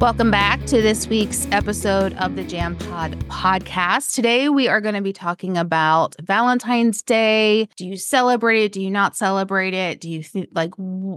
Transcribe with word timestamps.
Welcome 0.00 0.30
back 0.30 0.64
to 0.64 0.80
this 0.80 1.08
week's 1.08 1.46
episode 1.52 2.14
of 2.14 2.34
the 2.34 2.42
Jam 2.42 2.74
Pod 2.74 3.18
podcast. 3.28 4.14
Today 4.14 4.48
we 4.48 4.66
are 4.66 4.80
going 4.80 4.94
to 4.94 5.02
be 5.02 5.12
talking 5.12 5.58
about 5.58 6.16
Valentine's 6.22 7.02
Day. 7.02 7.68
Do 7.76 7.86
you 7.86 7.98
celebrate 7.98 8.62
it? 8.62 8.72
Do 8.72 8.80
you 8.80 8.90
not 8.90 9.14
celebrate 9.14 9.74
it? 9.74 10.00
Do 10.00 10.08
you 10.08 10.22
think 10.22 10.48
like 10.54 10.72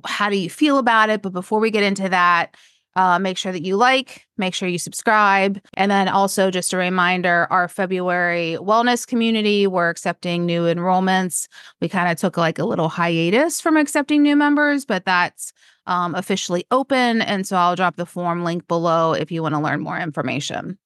how 0.05 0.29
do 0.29 0.35
you 0.35 0.49
feel 0.49 0.79
about 0.79 1.09
it? 1.09 1.21
But 1.21 1.31
before 1.31 1.61
we 1.61 1.71
get 1.71 1.83
into 1.83 2.09
that, 2.09 2.57
uh, 2.97 3.19
make 3.19 3.37
sure 3.37 3.53
that 3.53 3.63
you 3.63 3.77
like, 3.77 4.27
make 4.37 4.53
sure 4.53 4.67
you 4.67 4.77
subscribe. 4.77 5.61
And 5.75 5.89
then 5.89 6.09
also, 6.09 6.51
just 6.51 6.73
a 6.73 6.77
reminder 6.77 7.47
our 7.49 7.69
February 7.69 8.57
wellness 8.59 9.07
community, 9.07 9.65
we're 9.65 9.89
accepting 9.89 10.45
new 10.45 10.63
enrollments. 10.63 11.47
We 11.79 11.87
kind 11.87 12.11
of 12.11 12.17
took 12.17 12.35
like 12.35 12.59
a 12.59 12.65
little 12.65 12.89
hiatus 12.89 13.61
from 13.61 13.77
accepting 13.77 14.23
new 14.23 14.35
members, 14.35 14.85
but 14.85 15.05
that's 15.05 15.53
um, 15.85 16.15
officially 16.15 16.65
open. 16.71 17.21
And 17.21 17.45
so 17.45 17.57
I'll 17.57 17.75
drop 17.75 17.95
the 17.95 18.05
form 18.05 18.43
link 18.43 18.67
below 18.67 19.13
if 19.13 19.31
you 19.31 19.41
want 19.41 19.55
to 19.55 19.59
learn 19.59 19.81
more 19.81 19.97
information. 19.97 20.77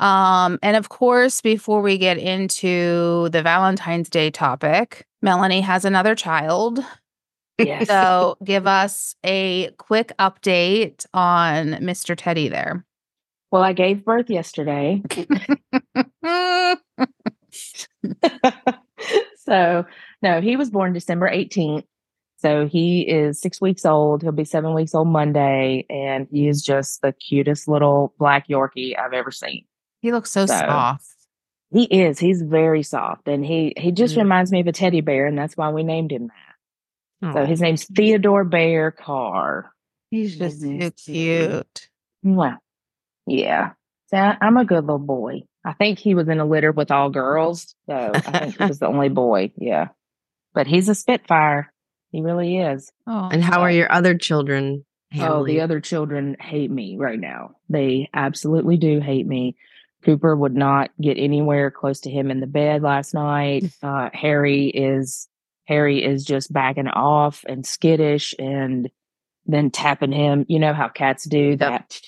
Um, 0.00 0.58
and 0.62 0.76
of 0.76 0.88
course, 0.88 1.40
before 1.40 1.82
we 1.82 1.98
get 1.98 2.16
into 2.16 3.28
the 3.30 3.42
Valentine's 3.42 4.08
Day 4.08 4.30
topic, 4.30 5.06
Melanie 5.20 5.60
has 5.60 5.84
another 5.84 6.14
child. 6.14 6.80
Yes. 7.58 7.86
So 7.86 8.38
give 8.44 8.66
us 8.66 9.14
a 9.24 9.70
quick 9.76 10.12
update 10.18 11.04
on 11.12 11.72
Mr. 11.74 12.16
Teddy 12.16 12.48
there. 12.48 12.84
well, 13.50 13.62
I 13.62 13.74
gave 13.74 14.04
birth 14.04 14.30
yesterday. 14.30 15.02
so, 19.36 19.84
no, 20.22 20.40
he 20.40 20.56
was 20.56 20.70
born 20.70 20.92
December 20.92 21.28
18th. 21.28 21.84
So 22.40 22.66
he 22.66 23.02
is 23.02 23.40
six 23.40 23.60
weeks 23.60 23.84
old. 23.84 24.22
He'll 24.22 24.32
be 24.32 24.44
seven 24.44 24.74
weeks 24.74 24.94
old 24.94 25.08
Monday. 25.08 25.84
And 25.90 26.26
he 26.30 26.48
is 26.48 26.62
just 26.62 27.02
the 27.02 27.12
cutest 27.12 27.68
little 27.68 28.14
black 28.18 28.48
Yorkie 28.48 28.98
I've 28.98 29.12
ever 29.12 29.30
seen. 29.30 29.64
he 30.00 30.12
looks 30.12 30.30
so, 30.30 30.46
So, 30.46 30.54
soft. 30.56 31.04
He 31.72 31.84
is. 31.84 32.18
He's 32.18 32.40
very 32.42 32.82
soft. 32.82 33.28
And 33.28 33.44
he 33.44 33.74
he 33.76 33.92
just 33.92 34.14
Mm. 34.14 34.22
reminds 34.22 34.50
me 34.50 34.60
of 34.60 34.66
a 34.66 34.72
teddy 34.72 35.02
bear. 35.02 35.26
And 35.26 35.36
that's 35.38 35.56
why 35.56 35.70
we 35.70 35.82
named 35.82 36.10
him 36.12 36.28
that. 37.22 37.32
So 37.34 37.44
his 37.44 37.60
name's 37.60 37.84
Theodore 37.84 38.44
Bear 38.44 38.90
Carr. 38.90 39.70
he's 40.10 40.38
just 40.38 40.62
so 40.62 40.90
cute. 41.04 41.88
Well, 42.22 42.56
yeah. 43.26 43.72
So 44.08 44.16
I'm 44.16 44.56
a 44.56 44.64
good 44.64 44.84
little 44.84 44.98
boy. 44.98 45.42
I 45.64 45.74
think 45.74 45.98
he 45.98 46.14
was 46.14 46.28
in 46.28 46.40
a 46.40 46.46
litter 46.46 46.72
with 46.72 46.90
all 46.90 47.10
girls. 47.10 47.74
So 47.86 48.10
I 48.14 48.20
think 48.20 48.56
he 48.58 48.64
was 48.68 48.78
the 48.78 48.86
only 48.86 49.10
boy. 49.10 49.52
Yeah. 49.58 49.88
But 50.54 50.66
he's 50.66 50.88
a 50.88 50.94
Spitfire. 50.94 51.70
He 52.10 52.22
really 52.22 52.58
is. 52.58 52.90
Oh, 53.06 53.28
And 53.30 53.42
how 53.42 53.60
are 53.62 53.70
your 53.70 53.90
other 53.90 54.16
children 54.16 54.84
Oh, 55.18 55.44
the 55.44 55.60
other 55.60 55.80
children 55.80 56.36
hate 56.38 56.70
me 56.70 56.96
right 56.96 57.18
now. 57.18 57.56
They 57.68 58.08
absolutely 58.14 58.76
do 58.76 59.00
hate 59.00 59.26
me. 59.26 59.56
Cooper 60.04 60.36
would 60.36 60.54
not 60.54 60.90
get 61.00 61.18
anywhere 61.18 61.70
close 61.72 62.00
to 62.02 62.10
him 62.10 62.30
in 62.30 62.38
the 62.38 62.46
bed 62.46 62.82
last 62.82 63.12
night. 63.12 63.64
Uh, 63.82 64.10
Harry 64.12 64.66
is 64.68 65.28
Harry 65.64 66.04
is 66.04 66.24
just 66.24 66.52
backing 66.52 66.86
off 66.88 67.44
and 67.48 67.66
skittish 67.66 68.34
and 68.38 68.88
then 69.46 69.70
tapping 69.70 70.12
him. 70.12 70.46
You 70.48 70.58
know 70.60 70.74
how 70.74 70.88
cats 70.88 71.24
do 71.24 71.56
that. 71.56 72.00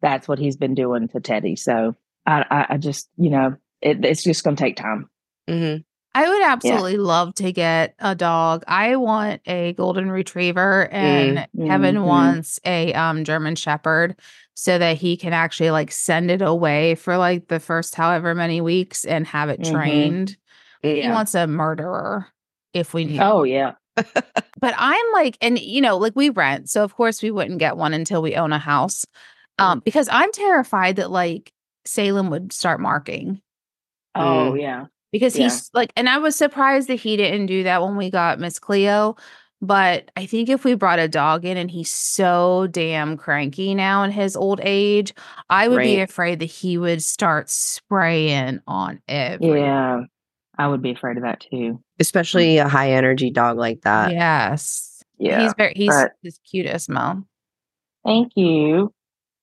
That's 0.00 0.28
what 0.28 0.38
he's 0.38 0.56
been 0.56 0.74
doing 0.74 1.08
to 1.08 1.20
Teddy. 1.20 1.56
So 1.56 1.96
I, 2.24 2.44
I, 2.48 2.66
I 2.74 2.76
just, 2.76 3.08
you 3.16 3.30
know, 3.30 3.56
it, 3.80 4.04
it's 4.04 4.22
just 4.22 4.44
going 4.44 4.54
to 4.56 4.62
take 4.62 4.76
time. 4.76 5.10
Mhm. 5.48 5.84
I 6.18 6.28
would 6.28 6.42
absolutely 6.42 6.96
love 6.96 7.32
to 7.36 7.52
get 7.52 7.94
a 8.00 8.12
dog. 8.16 8.64
I 8.66 8.96
want 8.96 9.40
a 9.46 9.72
golden 9.74 10.10
retriever 10.10 10.88
and 10.90 11.46
Kevin 11.64 11.94
Mhm. 11.94 12.02
wants 12.02 12.58
a 12.64 12.92
um 12.94 13.22
German 13.22 13.54
shepherd 13.54 14.16
so 14.54 14.78
that 14.78 14.96
he 14.96 15.16
can 15.16 15.32
actually 15.32 15.70
like 15.70 15.92
send 15.92 16.32
it 16.32 16.42
away 16.42 16.96
for 16.96 17.16
like 17.18 17.46
the 17.46 17.60
first 17.60 17.94
however 17.94 18.34
many 18.34 18.60
weeks 18.60 19.04
and 19.04 19.28
have 19.28 19.48
it 19.48 19.60
Mhm. 19.60 19.70
trained. 19.70 20.36
He 20.82 21.08
wants 21.08 21.36
a 21.36 21.46
murderer 21.46 22.26
if 22.74 22.92
we 22.94 23.04
need. 23.04 23.22
Oh 23.22 23.44
yeah. 23.44 23.74
But 24.60 24.74
I'm 24.76 25.12
like 25.12 25.38
and 25.40 25.56
you 25.56 25.80
know, 25.80 25.98
like 25.98 26.16
we 26.16 26.30
rent, 26.30 26.68
so 26.68 26.82
of 26.82 26.96
course 26.96 27.22
we 27.22 27.30
wouldn't 27.30 27.60
get 27.60 27.76
one 27.76 27.94
until 27.94 28.22
we 28.22 28.34
own 28.34 28.52
a 28.52 28.58
house. 28.58 29.06
Um 29.60 29.82
because 29.84 30.08
I'm 30.10 30.32
terrified 30.32 30.96
that 30.96 31.12
like 31.12 31.52
Salem 31.84 32.28
would 32.30 32.52
start 32.52 32.80
marking 32.80 33.40
Oh 34.16 34.54
yeah. 34.54 34.86
Because 35.12 35.36
Yeah. 35.36 35.44
he's 35.44 35.70
like 35.74 35.92
and 35.96 36.08
i 36.08 36.18
was 36.18 36.36
surprised 36.36 36.88
that 36.88 36.96
he 37.00 37.16
didn't 37.16 37.46
do 37.46 37.62
that 37.64 37.82
when 37.82 37.96
we 37.96 38.10
got 38.10 38.38
miss 38.38 38.58
cleo 38.58 39.16
but 39.60 40.10
i 40.16 40.24
think 40.26 40.48
if 40.48 40.64
we 40.64 40.74
brought 40.74 40.98
a 40.98 41.08
dog 41.08 41.44
in 41.44 41.56
and 41.56 41.70
he's 41.70 41.92
so 41.92 42.68
damn 42.70 43.16
cranky 43.16 43.74
now 43.74 44.02
in 44.04 44.10
his 44.10 44.36
old 44.36 44.60
age 44.62 45.12
i 45.50 45.66
would 45.68 45.78
be 45.80 46.00
afraid 46.00 46.38
that 46.40 46.46
he 46.46 46.78
would 46.78 47.02
start 47.02 47.48
spraying 47.50 48.60
on 48.66 49.00
every 49.08 49.60
Yeah. 49.60 50.02
I 50.60 50.66
would 50.66 50.82
be 50.82 50.90
afraid 50.90 51.16
of 51.16 51.22
that 51.22 51.46
too. 51.52 51.80
Especially 52.00 52.58
a 52.58 52.66
high 52.68 52.90
energy 52.90 53.30
dog 53.30 53.58
like 53.58 53.82
that. 53.82 54.10
yes 54.12 55.04
Yeah. 55.16 55.40
he's 55.42 55.54
very 55.56 55.72
he's 55.76 55.88
but- 55.88 56.12
his 56.22 56.40
cutest 56.50 56.88
mo 56.90 57.22
Thank 58.04 58.32
you. 58.36 58.92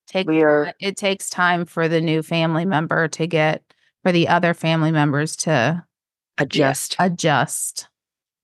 take 0.07 0.27
We 0.27 0.41
are 0.43 0.73
it 0.81 0.97
takes 0.97 1.29
time 1.29 1.65
for 1.65 1.87
the 1.87 2.01
new 2.01 2.21
family 2.21 2.65
member 2.65 3.07
to 3.09 3.27
get 3.27 3.63
for 4.05 4.11
the 4.11 4.27
other 4.27 4.53
family 4.53 4.91
members 4.91 5.35
to 5.35 5.83
Adjust. 6.38 6.95
adjust 6.99 7.88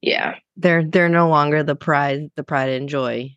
yeah. 0.01 0.37
They're 0.57 0.83
they're 0.83 1.07
no 1.09 1.29
longer 1.29 1.61
the 1.61 1.75
pride 1.75 2.31
the 2.35 2.43
pride 2.43 2.69
and 2.69 2.89
joy. 2.89 3.35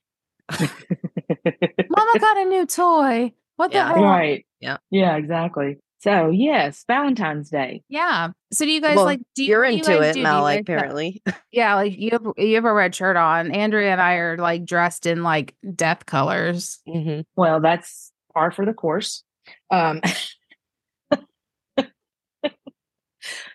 mama 0.50 2.18
got 2.18 2.38
a 2.38 2.44
new 2.46 2.64
toy 2.64 3.34
what 3.56 3.70
the 3.70 3.76
Yeah. 3.76 3.88
heck? 3.88 3.96
right. 3.96 4.46
Yeah. 4.60 4.76
Yeah, 4.90 5.16
exactly. 5.16 5.76
So 5.98 6.30
yes, 6.30 6.84
Valentine's 6.88 7.50
Day. 7.50 7.82
Yeah. 7.90 8.28
So 8.52 8.64
do 8.64 8.70
you 8.70 8.80
guys 8.80 8.96
Well, 8.96 9.04
like? 9.04 9.20
Do 9.34 9.42
you, 9.44 9.50
You're 9.50 9.60
what 9.62 9.68
do 9.68 9.74
you 9.74 9.78
into 9.80 9.90
guys 9.92 10.00
it, 10.02 10.12
do? 10.12 10.12
Do 10.14 10.18
you 10.20 10.24
Mel, 10.24 10.46
apparently. 10.46 11.22
Yeah, 11.52 11.74
like 11.76 11.98
you 11.98 12.10
have 12.12 12.26
you 12.38 12.54
have 12.54 12.64
a 12.64 12.72
red 12.72 12.94
shirt 12.94 13.16
on. 13.16 13.50
Andrea 13.52 13.92
and 13.92 14.00
I 14.00 14.14
are 14.14 14.36
like 14.38 14.64
dressed 14.64 15.04
in 15.06 15.22
like 15.22 15.54
death 15.74 16.06
colors. 16.06 16.80
hmm 16.86 17.20
Well, 17.36 17.60
that's 17.60 18.10
par 18.32 18.50
for 18.50 18.64
the 18.64 18.72
course. 18.74 19.22
Um 19.70 20.00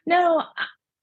No, 0.09 0.43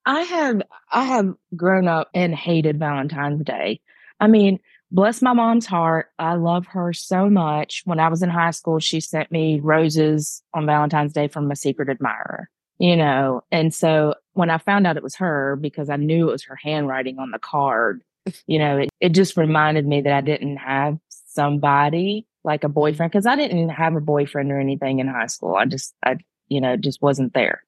I- 0.04 0.22
have 0.22 0.62
I 0.92 1.04
have 1.04 1.34
grown 1.54 1.86
up 1.86 2.08
and 2.12 2.34
hated 2.34 2.78
Valentine's 2.80 3.44
Day. 3.44 3.80
I 4.18 4.26
mean, 4.26 4.58
bless 4.90 5.22
my 5.22 5.32
mom's 5.32 5.66
heart. 5.66 6.08
I 6.18 6.34
love 6.34 6.66
her 6.68 6.92
so 6.92 7.30
much. 7.30 7.82
When 7.84 8.00
I 8.00 8.08
was 8.08 8.22
in 8.24 8.30
high 8.30 8.50
school, 8.50 8.80
she 8.80 8.98
sent 9.00 9.30
me 9.30 9.60
roses 9.60 10.42
on 10.54 10.66
Valentine's 10.66 11.12
Day 11.12 11.28
from 11.28 11.50
a 11.52 11.56
secret 11.56 11.88
admirer, 11.88 12.50
you 12.78 12.96
know. 12.96 13.42
And 13.52 13.72
so 13.72 14.14
when 14.32 14.50
I 14.50 14.58
found 14.58 14.88
out 14.88 14.96
it 14.96 15.04
was 15.04 15.16
her, 15.16 15.54
because 15.56 15.88
I 15.88 15.96
knew 15.96 16.28
it 16.28 16.32
was 16.32 16.44
her 16.44 16.56
handwriting 16.56 17.20
on 17.20 17.30
the 17.30 17.38
card, 17.38 18.02
you 18.48 18.58
know, 18.58 18.78
it, 18.78 18.88
it 19.00 19.10
just 19.10 19.36
reminded 19.36 19.86
me 19.86 20.00
that 20.00 20.12
I 20.12 20.20
didn't 20.20 20.56
have 20.56 20.98
somebody 21.08 22.26
like 22.42 22.64
a 22.64 22.68
boyfriend 22.68 23.12
because 23.12 23.26
I 23.26 23.36
didn't 23.36 23.68
have 23.68 23.94
a 23.94 24.00
boyfriend 24.00 24.50
or 24.50 24.58
anything 24.58 24.98
in 24.98 25.06
high 25.08 25.26
school. 25.26 25.54
I 25.54 25.66
just, 25.66 25.94
I, 26.04 26.16
you 26.48 26.60
know, 26.60 26.76
just 26.76 27.00
wasn't 27.02 27.34
there. 27.34 27.62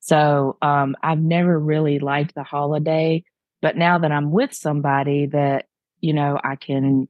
So 0.00 0.56
um, 0.62 0.96
I've 1.02 1.20
never 1.20 1.58
really 1.58 1.98
liked 1.98 2.34
the 2.34 2.42
holiday. 2.44 3.24
But 3.60 3.76
now 3.76 3.98
that 3.98 4.12
I'm 4.12 4.30
with 4.30 4.54
somebody 4.54 5.26
that, 5.26 5.66
you 6.00 6.12
know, 6.12 6.38
I 6.42 6.56
can 6.56 7.08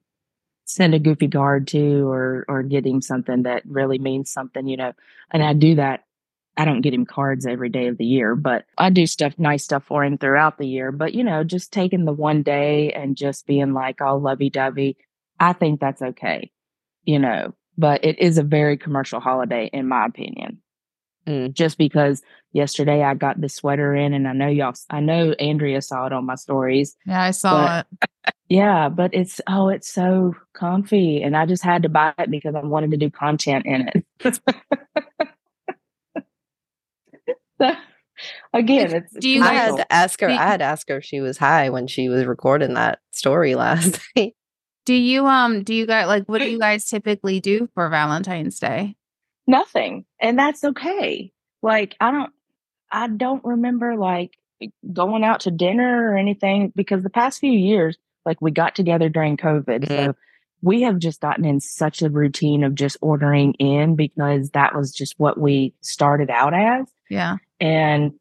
send 0.65 0.95
a 0.95 0.99
goofy 0.99 1.29
card 1.29 1.67
to 1.69 2.09
or 2.09 2.45
or 2.49 2.63
get 2.63 2.87
him 2.87 3.01
something 3.01 3.43
that 3.43 3.63
really 3.67 3.99
means 3.99 4.31
something, 4.31 4.67
you 4.67 4.77
know, 4.77 4.93
and 5.31 5.43
I 5.43 5.53
do 5.53 5.75
that. 5.77 6.05
I 6.57 6.65
don't 6.65 6.81
get 6.81 6.93
him 6.93 7.07
cards 7.07 7.47
every 7.47 7.69
day 7.69 7.87
of 7.87 7.99
the 7.99 8.05
year, 8.05 8.35
but 8.35 8.65
I 8.77 8.91
do 8.91 9.07
stuff, 9.07 9.39
nice 9.39 9.63
stuff 9.63 9.85
for 9.85 10.05
him 10.05 10.19
throughout 10.19 10.59
the 10.59 10.67
year. 10.67 10.91
But, 10.91 11.15
you 11.15 11.23
know, 11.23 11.45
just 11.45 11.73
taking 11.73 12.05
the 12.05 12.13
one 12.13 12.43
day 12.43 12.91
and 12.93 13.17
just 13.17 13.47
being 13.47 13.75
like 13.75 14.01
all 14.01 14.21
lovey 14.21 14.51
dovey, 14.51 14.97
I 15.39 15.53
think 15.53 15.79
that's 15.81 16.03
okay, 16.03 16.51
you 17.05 17.21
know, 17.21 17.55
but 17.77 18.05
it 18.05 18.19
is 18.19 18.39
a 18.39 18.43
very 18.43 18.77
commercial 18.77 19.21
holiday, 19.21 19.71
in 19.73 19.87
my 19.87 20.07
opinion. 20.07 20.61
Mm. 21.29 21.53
Just 21.53 21.77
because 21.79 22.23
yesterday 22.53 23.03
I 23.03 23.15
got 23.15 23.41
the 23.41 23.49
sweater 23.51 23.95
in, 23.95 24.15
and 24.15 24.27
I 24.27 24.33
know 24.33 24.49
y'all, 24.49 24.73
I 24.91 25.01
know 25.01 25.33
Andrea 25.33 25.83
saw 25.83 26.07
it 26.07 26.13
on 26.13 26.25
my 26.25 26.37
stories. 26.37 26.97
Yeah, 27.07 27.23
I 27.23 27.31
saw 27.33 27.67
But- 27.67 27.87
it. 28.03 28.09
Yeah, 28.51 28.89
but 28.89 29.13
it's, 29.13 29.43
oh, 29.47 29.69
it's 29.69 29.93
so 29.93 30.35
comfy. 30.55 31.23
And 31.23 31.37
I 31.37 31.45
just 31.45 31.63
had 31.63 31.83
to 31.83 31.91
buy 31.91 32.15
it 32.19 32.31
because 32.31 32.55
I 32.55 32.61
wanted 32.61 32.91
to 32.93 32.97
do 32.97 33.11
content 33.11 33.67
in 33.67 33.91
it. 34.23 34.41
So, 37.61 37.73
again, 38.55 38.95
it's 38.95 39.13
do 39.19 39.29
you 39.29 39.43
I 39.43 39.55
guys- 39.55 39.71
had 39.71 39.77
to 39.77 39.93
ask 39.93 40.21
her. 40.21 40.29
do- 40.29 40.33
I 40.35 40.37
had 40.47 40.59
to 40.59 40.65
ask 40.65 40.89
her 40.89 40.97
if 40.99 41.05
she 41.05 41.21
was 41.21 41.37
high 41.39 41.71
when 41.71 41.87
she 41.87 42.09
was 42.09 42.25
recording 42.25 42.75
that 42.75 43.01
story 43.11 43.55
last 43.57 44.01
night. 44.17 44.35
Do 44.87 44.95
you 44.95 45.27
um 45.27 45.63
do 45.65 45.75
you 45.75 45.85
guys 45.87 46.07
like 46.07 46.25
what 46.27 46.39
do 46.39 46.49
you 46.51 46.59
guys 46.59 46.87
typically 46.87 47.41
do 47.41 47.69
for 47.75 47.89
Valentine's 47.91 48.59
Day? 48.59 48.97
Nothing 49.49 50.05
and 50.21 50.39
that's 50.39 50.63
okay 50.63 51.33
like 51.63 51.97
i 52.01 52.11
don't 52.11 52.33
i 52.93 53.09
don't 53.09 53.45
remember 53.45 53.97
like 53.97 54.39
going 54.93 55.25
out 55.25 55.41
to 55.41 55.51
dinner 55.51 56.11
or 56.11 56.17
anything 56.17 56.73
because 56.77 57.03
the 57.03 57.11
past 57.11 57.41
few 57.41 57.53
years 57.53 57.97
like 58.25 58.41
we 58.41 58.51
got 58.51 58.77
together 58.77 59.09
during 59.09 59.37
covid 59.37 59.85
mm-hmm. 59.85 60.07
so 60.07 60.15
we 60.63 60.83
have 60.83 60.99
just 60.99 61.21
gotten 61.21 61.45
in 61.45 61.61
such 61.61 62.03
a 62.03 62.11
routine 62.11 62.65
of 62.65 62.75
just 62.75 62.97
ordering 63.01 63.55
in 63.55 63.95
because 63.95 64.51
that 64.51 64.75
was 64.75 64.93
just 64.93 65.15
what 65.19 65.39
we 65.39 65.75
started 65.81 66.31
out 66.31 66.53
as. 66.53 66.91
Yeah. 67.09 67.37
And 67.61 68.15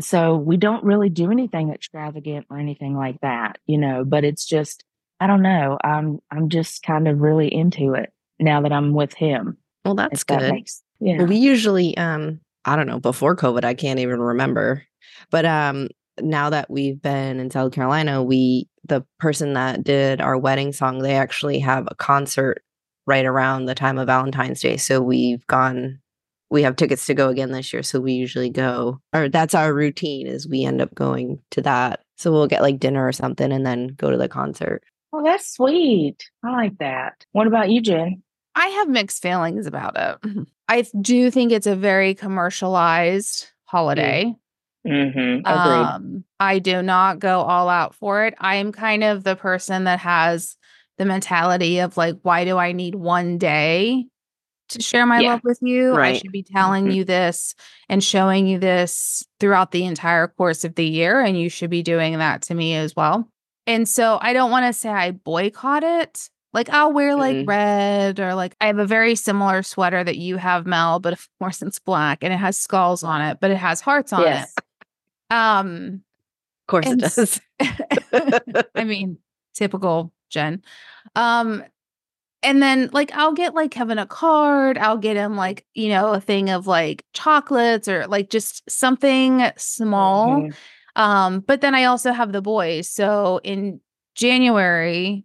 so 0.00 0.36
we 0.36 0.56
don't 0.56 0.84
really 0.84 1.10
do 1.10 1.30
anything 1.30 1.70
extravagant 1.70 2.46
or 2.50 2.58
anything 2.58 2.96
like 2.96 3.20
that, 3.20 3.58
you 3.66 3.78
know, 3.78 4.04
but 4.04 4.24
it's 4.24 4.46
just, 4.46 4.84
I 5.20 5.26
don't 5.26 5.42
know. 5.42 5.78
I'm, 5.82 6.20
I'm 6.30 6.48
just 6.48 6.82
kind 6.82 7.06
of 7.08 7.20
really 7.20 7.52
into 7.52 7.94
it 7.94 8.12
now 8.38 8.62
that 8.62 8.72
I'm 8.72 8.94
with 8.94 9.12
him. 9.12 9.58
Well, 9.88 9.94
that's 9.94 10.20
if 10.20 10.26
that 10.26 10.40
good. 10.40 10.52
makes- 10.52 10.82
yeah. 11.00 11.22
We 11.22 11.36
usually, 11.36 11.96
um, 11.96 12.40
I 12.64 12.76
don't 12.76 12.86
know, 12.86 12.98
before 12.98 13.36
COVID, 13.36 13.64
I 13.64 13.74
can't 13.74 14.00
even 14.00 14.20
remember. 14.20 14.84
But 15.30 15.46
um, 15.46 15.88
now 16.20 16.50
that 16.50 16.70
we've 16.70 17.00
been 17.00 17.40
in 17.40 17.50
South 17.50 17.72
Carolina, 17.72 18.22
we 18.22 18.68
the 18.84 19.04
person 19.18 19.52
that 19.54 19.84
did 19.84 20.20
our 20.20 20.36
wedding 20.36 20.72
song, 20.72 20.98
they 20.98 21.14
actually 21.16 21.58
have 21.60 21.86
a 21.90 21.94
concert 21.94 22.62
right 23.06 23.24
around 23.24 23.64
the 23.66 23.74
time 23.74 23.98
of 23.98 24.06
Valentine's 24.06 24.60
Day. 24.60 24.76
So 24.76 25.00
we've 25.00 25.46
gone. 25.46 26.00
We 26.50 26.62
have 26.62 26.76
tickets 26.76 27.06
to 27.06 27.14
go 27.14 27.28
again 27.28 27.52
this 27.52 27.72
year, 27.72 27.82
so 27.82 28.00
we 28.00 28.12
usually 28.12 28.50
go. 28.50 29.00
Or 29.12 29.28
that's 29.28 29.54
our 29.54 29.72
routine 29.72 30.26
is 30.26 30.48
we 30.48 30.64
end 30.64 30.80
up 30.80 30.94
going 30.94 31.40
to 31.52 31.62
that. 31.62 32.00
So 32.16 32.32
we'll 32.32 32.46
get 32.46 32.62
like 32.62 32.78
dinner 32.78 33.06
or 33.06 33.12
something, 33.12 33.52
and 33.52 33.64
then 33.64 33.88
go 33.88 34.10
to 34.10 34.16
the 34.16 34.28
concert. 34.28 34.82
Oh, 35.12 35.22
that's 35.22 35.54
sweet. 35.54 36.28
I 36.44 36.50
like 36.50 36.78
that. 36.78 37.24
What 37.32 37.46
about 37.46 37.70
you, 37.70 37.80
Jen? 37.80 38.22
I 38.60 38.66
have 38.66 38.88
mixed 38.88 39.22
feelings 39.22 39.66
about 39.66 39.96
it. 39.96 40.46
I 40.68 40.84
do 41.00 41.30
think 41.30 41.52
it's 41.52 41.66
a 41.68 41.76
very 41.76 42.14
commercialized 42.14 43.46
holiday. 43.64 44.34
Mm-hmm. 44.86 45.46
Um, 45.46 46.24
I 46.40 46.58
do 46.58 46.82
not 46.82 47.18
go 47.20 47.40
all 47.40 47.68
out 47.68 47.94
for 47.94 48.24
it. 48.26 48.34
I 48.38 48.56
am 48.56 48.72
kind 48.72 49.04
of 49.04 49.22
the 49.22 49.36
person 49.36 49.84
that 49.84 50.00
has 50.00 50.56
the 50.96 51.04
mentality 51.04 51.78
of 51.78 51.96
like, 51.96 52.16
why 52.22 52.44
do 52.44 52.56
I 52.58 52.72
need 52.72 52.94
one 52.96 53.38
day 53.38 54.06
to 54.70 54.82
share 54.82 55.06
my 55.06 55.20
Yeah. 55.20 55.32
love 55.32 55.40
with 55.44 55.58
you? 55.62 55.94
I 55.94 56.14
should 56.14 56.32
be 56.32 56.42
telling 56.42 56.86
Mhm. 56.86 56.94
you 56.94 57.04
this 57.04 57.54
and 57.88 58.02
showing 58.02 58.46
you 58.46 58.58
this 58.58 59.24
throughout 59.38 59.70
the 59.70 59.84
entire 59.84 60.26
course 60.28 60.64
of 60.64 60.74
the 60.74 60.84
year. 60.86 61.20
And 61.20 61.38
you 61.38 61.48
should 61.48 61.70
be 61.70 61.82
doing 61.82 62.18
that 62.18 62.42
to 62.42 62.54
me 62.54 62.74
as 62.74 62.96
well. 62.96 63.28
And 63.66 63.88
so 63.88 64.18
I 64.20 64.32
don't 64.32 64.50
want 64.50 64.66
to 64.66 64.72
say 64.72 64.88
I 64.88 65.12
boycott 65.12 65.84
it. 65.84 66.28
Like 66.54 66.70
I'll 66.70 66.92
wear 66.92 67.14
like 67.14 67.36
Mhm. 67.36 67.46
red 67.48 68.20
or 68.20 68.34
like 68.34 68.56
I 68.60 68.66
have 68.68 68.78
a 68.78 68.86
very 68.86 69.14
similar 69.14 69.62
sweater 69.62 70.02
that 70.02 70.16
you 70.16 70.36
have, 70.38 70.66
Mel, 70.66 70.98
but 70.98 71.12
of 71.12 71.28
course 71.38 71.60
it's 71.62 71.78
black 71.78 72.24
and 72.24 72.32
it 72.32 72.38
has 72.38 72.58
skulls 72.58 73.02
on 73.02 73.20
it, 73.20 73.38
but 73.40 73.50
it 73.50 73.56
has 73.58 73.80
hearts 73.80 74.12
on 74.12 74.22
yes. 74.22 74.52
it. 74.56 74.64
Um, 75.34 76.02
Of 76.62 76.70
course, 76.70 76.86
it 76.86 76.98
does. 77.00 77.40
I 78.74 78.84
mean, 78.84 79.18
typical 79.54 80.12
Jen. 80.30 80.62
Um, 81.14 81.64
and 82.42 82.62
then 82.62 82.88
like 82.92 83.10
I'll 83.14 83.32
get 83.34 83.54
like 83.54 83.70
Kevin 83.70 83.98
a 83.98 84.06
card. 84.06 84.78
I'll 84.78 84.96
get 84.98 85.16
him 85.16 85.36
like, 85.36 85.66
you 85.74 85.88
know, 85.90 86.12
a 86.14 86.20
thing 86.20 86.48
of 86.50 86.66
like 86.66 87.04
chocolates 87.12 87.88
or 87.88 88.06
like 88.06 88.30
just 88.30 88.68
something 88.70 89.50
small. 89.56 90.42
Mhm. 90.42 90.54
Um, 90.96 91.40
but 91.40 91.60
then 91.60 91.74
I 91.74 91.84
also 91.84 92.12
have 92.12 92.32
the 92.32 92.42
boys. 92.42 92.88
So 92.88 93.40
in 93.44 93.80
January, 94.14 95.24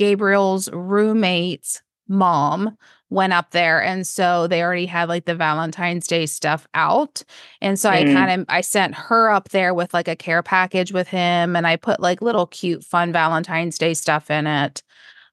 Gabriel's 0.00 0.70
roommate's 0.72 1.82
mom 2.08 2.74
went 3.10 3.34
up 3.34 3.50
there 3.50 3.82
and 3.82 4.06
so 4.06 4.46
they 4.46 4.62
already 4.62 4.86
had 4.86 5.08
like 5.10 5.26
the 5.26 5.34
Valentine's 5.34 6.06
Day 6.06 6.24
stuff 6.24 6.66
out. 6.74 7.22
And 7.60 7.78
so 7.78 7.90
I 7.90 8.04
Mm. 8.04 8.12
kind 8.14 8.40
of 8.40 8.46
I 8.48 8.62
sent 8.62 8.94
her 8.94 9.30
up 9.30 9.50
there 9.50 9.74
with 9.74 9.92
like 9.92 10.08
a 10.08 10.16
care 10.16 10.42
package 10.42 10.90
with 10.92 11.06
him 11.08 11.54
and 11.54 11.66
I 11.66 11.76
put 11.76 12.00
like 12.00 12.22
little 12.22 12.46
cute 12.46 12.82
fun 12.82 13.12
Valentine's 13.12 13.76
Day 13.78 13.92
stuff 13.92 14.30
in 14.30 14.46
it. 14.46 14.82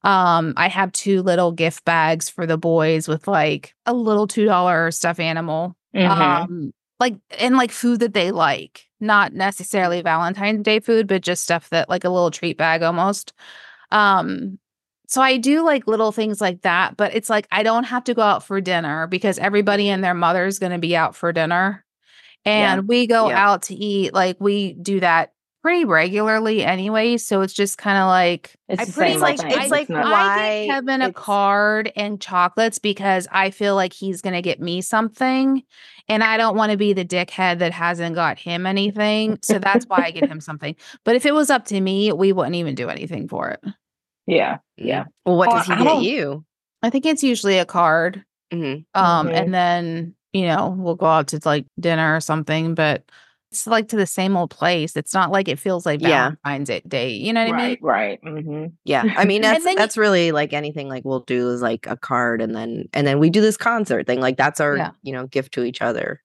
Um 0.03 0.53
I 0.57 0.67
have 0.69 0.91
two 0.91 1.21
little 1.23 1.51
gift 1.53 1.85
bags 1.85 2.29
for 2.29 2.45
the 2.45 2.57
boys 2.57 3.07
with 3.07 3.27
like 3.27 3.73
a 3.85 3.93
little 3.93 4.27
$2 4.27 4.97
stuffed 4.97 5.21
animal 5.21 5.75
Mhm. 5.95 6.09
um 6.09 6.73
like 6.99 7.15
and 7.39 7.55
like 7.57 7.71
food 7.71 7.99
that 8.01 8.13
they 8.13 8.31
like 8.31 8.83
not 8.99 9.33
necessarily 9.33 10.01
valentine's 10.01 10.63
day 10.63 10.79
food 10.79 11.07
but 11.07 11.21
just 11.21 11.43
stuff 11.43 11.69
that 11.69 11.89
like 11.89 12.03
a 12.03 12.09
little 12.09 12.31
treat 12.31 12.57
bag 12.57 12.81
almost 12.83 13.33
um 13.91 14.57
so 15.07 15.21
i 15.21 15.37
do 15.37 15.63
like 15.63 15.87
little 15.87 16.11
things 16.11 16.41
like 16.41 16.61
that 16.63 16.97
but 16.97 17.15
it's 17.15 17.29
like 17.29 17.47
i 17.51 17.63
don't 17.63 17.85
have 17.85 18.03
to 18.03 18.13
go 18.13 18.21
out 18.21 18.43
for 18.43 18.59
dinner 18.61 19.07
because 19.07 19.39
everybody 19.39 19.89
and 19.89 20.03
their 20.03 20.13
mother's 20.13 20.59
going 20.59 20.71
to 20.71 20.77
be 20.77 20.95
out 20.95 21.15
for 21.15 21.31
dinner 21.31 21.83
and 22.45 22.81
Yeah. 22.83 22.85
we 22.87 23.07
go 23.07 23.29
Yeah. 23.29 23.47
out 23.51 23.63
to 23.63 23.75
eat 23.75 24.13
like 24.13 24.37
we 24.39 24.73
do 24.73 24.99
that 24.99 25.31
pretty 25.67 25.83
regularly 25.83 26.63
anyway 26.63 27.17
so 27.17 27.41
it's 27.41 27.51
just 27.51 27.77
kind 27.77 27.97
of 27.97 28.07
like 28.07 28.55
It's 28.69 28.81
I 28.81 28.85
pretty 28.85 29.11
same 29.13 29.19
much 29.19 29.41
thing. 29.41 29.53
I, 29.53 29.61
It's 29.63 29.71
like 29.71 29.89
not- 29.89 30.05
I 30.05 30.11
why 30.11 30.65
get 30.65 30.73
Kevin 30.73 31.01
a 31.01 31.11
card 31.11 31.91
and 31.97 32.21
chocolates 32.21 32.79
because 32.79 33.27
I 33.33 33.49
feel 33.51 33.75
like 33.75 33.91
he's 33.91 34.21
gonna 34.21 34.41
get 34.41 34.61
me 34.61 34.79
something, 34.81 35.63
and 36.07 36.23
I 36.23 36.37
don't 36.37 36.55
want 36.55 36.71
to 36.71 36.77
be 36.77 36.93
the 36.93 37.03
dickhead 37.03 37.59
that 37.59 37.73
hasn't 37.73 38.15
got 38.15 38.39
him 38.39 38.65
anything. 38.65 39.39
So 39.41 39.59
that's 39.59 39.83
why 39.85 40.03
I 40.05 40.11
get 40.11 40.29
him 40.29 40.39
something. 40.49 40.73
But 41.03 41.15
if 41.17 41.25
it 41.25 41.33
was 41.33 41.49
up 41.49 41.65
to 41.65 41.81
me, 41.81 42.13
we 42.13 42.31
wouldn't 42.31 42.55
even 42.55 42.73
do 42.75 42.87
anything 42.89 43.27
for 43.27 43.49
it. 43.49 43.59
yeah. 44.25 44.59
Yeah. 44.77 45.05
Well, 45.25 45.37
what 45.37 45.49
Well, 45.49 45.57
does 45.57 45.67
he 45.67 45.73
I 45.73 45.83
get 45.83 46.01
you? 46.03 46.45
I 46.81 46.89
think 46.89 47.05
it's 47.05 47.23
usually 47.23 47.57
a 47.57 47.65
card, 47.65 48.23
Mhm. 48.53 48.85
um, 48.93 49.27
Mhm. 49.27 49.33
and 49.33 49.53
then 49.53 50.15
you 50.31 50.45
know 50.47 50.75
we'll 50.77 50.95
go 50.95 51.07
out 51.07 51.27
to 51.29 51.39
like 51.43 51.65
dinner 51.77 52.15
or 52.15 52.21
something, 52.21 52.73
but. 52.73 53.03
It's 53.57 53.67
like 53.67 53.87
to 53.89 53.95
the 53.95 54.05
same 54.05 54.37
old 54.37 54.51
place. 54.51 54.95
It's 54.95 55.13
not 55.13 55.31
like 55.31 55.47
it 55.47 55.57
feels 55.57 55.85
like 55.85 56.01
Yeah. 56.01 56.31
Valentine's 56.45 56.81
Day. 56.87 57.09
You 57.11 57.33
know 57.33 57.45
what 57.45 57.53
I 57.55 57.57
mean? 57.69 57.77
Right. 57.81 58.19
Right. 58.23 58.43
hmm 58.43 58.65
Yeah, 58.85 59.03
I 59.17 59.25
mean 59.25 59.41
that's 59.41 59.63
that's 59.75 59.97
really 59.97 60.31
like 60.31 60.53
anything 60.53 60.89
like 60.89 61.03
we'll 61.05 61.21
do 61.21 61.49
is 61.49 61.61
like 61.61 61.87
a 61.87 61.97
card 61.97 62.41
and 62.41 62.55
then 62.55 62.87
and 62.93 63.07
then 63.07 63.17
we 63.19 63.29
do 63.29 63.41
this 63.41 63.57
concert 63.57 64.05
thing 64.05 64.19
like 64.21 64.37
that's 64.37 64.59
our 64.59 64.77
Yeah. 64.77 64.91
you 65.01 65.11
know 65.13 65.25
gift 65.27 65.53
to 65.55 65.63
each 65.63 65.81
other. 65.81 66.21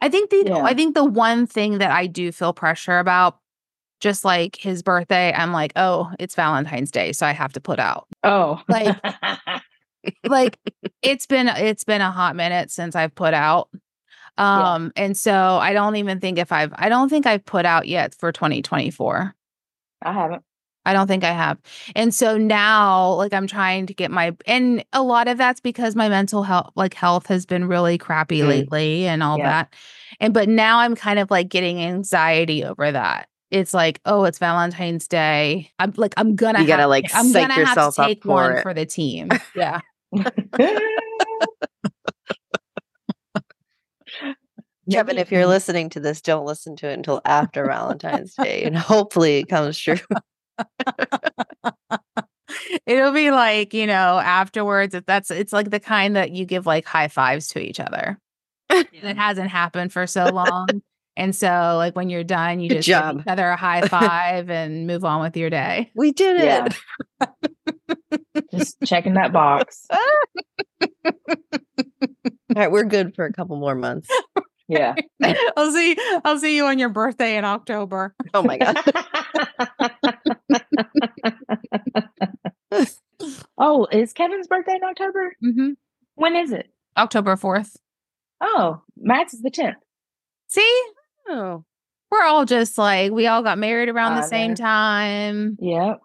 I 0.00 0.08
think 0.08 0.30
the 0.30 0.42
Yeah. 0.46 0.62
I 0.64 0.74
think 0.74 0.94
the 0.94 1.04
one 1.04 1.46
thing 1.46 1.78
that 1.78 1.90
I 1.92 2.06
do 2.06 2.32
feel 2.32 2.52
pressure 2.52 2.98
about, 2.98 3.38
just 4.00 4.24
like 4.24 4.56
his 4.56 4.82
birthday, 4.82 5.32
I'm 5.32 5.52
like, 5.52 5.72
oh, 5.76 6.10
it's 6.18 6.34
Valentine's 6.34 6.90
Day, 6.90 7.12
so 7.12 7.26
I 7.26 7.32
have 7.32 7.52
to 7.52 7.60
put 7.60 7.78
out. 7.78 8.08
Oh. 8.24 8.60
Like- 8.68 8.98
Like 10.24 10.58
it's 11.02 11.26
been 11.26 11.46
it's 11.48 11.84
been 11.84 12.00
a 12.00 12.10
hot 12.10 12.34
minute 12.34 12.72
since 12.72 12.96
I've 12.96 13.14
put 13.14 13.34
out. 13.34 13.68
Yeah. 14.38 14.74
Um, 14.74 14.92
and 14.96 15.16
so 15.16 15.32
I 15.34 15.72
don't 15.72 15.96
even 15.96 16.20
think 16.20 16.38
if 16.38 16.52
I've 16.52 16.72
I 16.76 16.88
don't 16.88 17.08
think 17.08 17.26
I've 17.26 17.44
put 17.44 17.66
out 17.66 17.86
yet 17.88 18.14
for 18.14 18.32
2024. 18.32 19.34
I 20.02 20.12
haven't. 20.12 20.42
I 20.84 20.94
don't 20.94 21.06
think 21.06 21.22
I 21.22 21.30
have. 21.32 21.58
And 21.94 22.12
so 22.12 22.36
now 22.36 23.12
like 23.12 23.32
I'm 23.32 23.46
trying 23.46 23.86
to 23.86 23.94
get 23.94 24.10
my 24.10 24.34
and 24.46 24.84
a 24.92 25.02
lot 25.02 25.28
of 25.28 25.38
that's 25.38 25.60
because 25.60 25.94
my 25.94 26.08
mental 26.08 26.42
health 26.42 26.72
like 26.74 26.94
health 26.94 27.26
has 27.28 27.46
been 27.46 27.68
really 27.68 27.98
crappy 27.98 28.40
Mm. 28.40 28.48
lately 28.48 29.06
and 29.06 29.22
all 29.22 29.38
Yeah. 29.38 29.48
that. 29.50 29.74
And 30.18 30.34
but 30.34 30.48
now 30.48 30.78
I'm 30.80 30.96
kind 30.96 31.18
of 31.20 31.30
like 31.30 31.48
getting 31.48 31.80
anxiety 31.80 32.64
over 32.64 32.90
that. 32.90 33.28
It's 33.52 33.74
like, 33.74 34.00
oh, 34.06 34.24
it's 34.24 34.38
Valentine's 34.38 35.06
Day. 35.06 35.70
I'm 35.78 35.92
like 35.96 36.14
I'm 36.16 36.34
gonna 36.34 36.62
You 36.62 36.66
gotta, 36.66 36.86
like, 36.86 37.10
I'm 37.14 37.26
psych 37.26 37.48
gonna 37.48 37.60
yourself 37.60 37.96
have 37.98 38.04
up 38.04 38.08
to 38.08 38.14
take 38.14 38.24
for 38.24 38.28
one 38.30 38.52
it. 38.56 38.62
for 38.62 38.74
the 38.74 38.86
team. 38.86 39.28
Yeah. 39.54 39.80
Kevin, 44.90 45.18
if 45.18 45.30
you're 45.30 45.46
listening 45.46 45.90
to 45.90 46.00
this, 46.00 46.20
don't 46.20 46.46
listen 46.46 46.76
to 46.76 46.88
it 46.88 46.94
until 46.94 47.20
after 47.26 47.66
Valentine's 47.66 48.34
Day, 48.34 48.64
and 48.64 48.76
hopefully 48.76 49.38
it 49.38 49.48
comes 49.48 49.78
true. 49.78 49.96
It'll 52.86 53.12
be 53.12 53.30
like, 53.30 53.74
you 53.74 53.86
know, 53.86 54.18
afterwards, 54.18 54.94
if 54.94 55.06
that's 55.06 55.30
it's 55.30 55.52
like 55.52 55.70
the 55.70 55.80
kind 55.80 56.16
that 56.16 56.32
you 56.32 56.44
give 56.44 56.66
like 56.66 56.86
high 56.86 57.08
fives 57.08 57.48
to 57.48 57.60
each 57.60 57.80
other. 57.80 58.18
And 58.70 58.86
it 58.92 59.16
hasn't 59.16 59.50
happened 59.50 59.92
for 59.92 60.06
so 60.06 60.24
long. 60.32 60.68
And 61.16 61.36
so 61.36 61.74
like 61.76 61.94
when 61.94 62.08
you're 62.08 62.24
done, 62.24 62.60
you 62.60 62.70
Good 62.70 62.82
just 62.82 62.88
give 62.88 63.20
each 63.20 63.26
other 63.26 63.48
a 63.48 63.56
high 63.56 63.86
five 63.86 64.48
and 64.50 64.86
move 64.86 65.04
on 65.04 65.20
with 65.20 65.36
your 65.36 65.50
day. 65.50 65.90
We 65.94 66.12
did 66.12 66.40
it. 66.40 66.74
Yeah. 67.20 67.26
Just 68.50 68.76
checking 68.84 69.14
that 69.14 69.32
box. 69.32 69.86
All 72.52 72.60
right, 72.60 72.70
we're 72.70 72.84
good 72.84 73.14
for 73.14 73.24
a 73.24 73.32
couple 73.32 73.56
more 73.56 73.74
months. 73.74 74.08
Yeah. 74.72 74.94
I'll 75.56 75.72
see 75.72 75.96
I'll 76.24 76.38
see 76.38 76.56
you 76.56 76.66
on 76.66 76.78
your 76.78 76.88
birthday 76.88 77.36
in 77.36 77.44
October. 77.44 78.14
Oh 78.34 78.42
my 78.42 78.58
god. 78.58 78.76
oh, 83.58 83.86
is 83.92 84.12
Kevin's 84.12 84.46
birthday 84.46 84.74
in 84.76 84.84
October? 84.84 85.36
hmm 85.40 85.70
When 86.14 86.36
is 86.36 86.52
it? 86.52 86.68
October 86.96 87.36
4th. 87.36 87.76
Oh, 88.40 88.82
Matt's 88.96 89.34
is 89.34 89.42
the 89.42 89.50
10th. 89.50 89.74
See? 90.48 90.82
Oh, 91.28 91.64
We're 92.10 92.24
all 92.24 92.44
just 92.44 92.76
like 92.76 93.12
we 93.12 93.26
all 93.26 93.42
got 93.42 93.58
married 93.58 93.88
around 93.88 94.16
the 94.16 94.22
same 94.26 94.54
time. 94.54 95.56
Yep. 95.60 96.00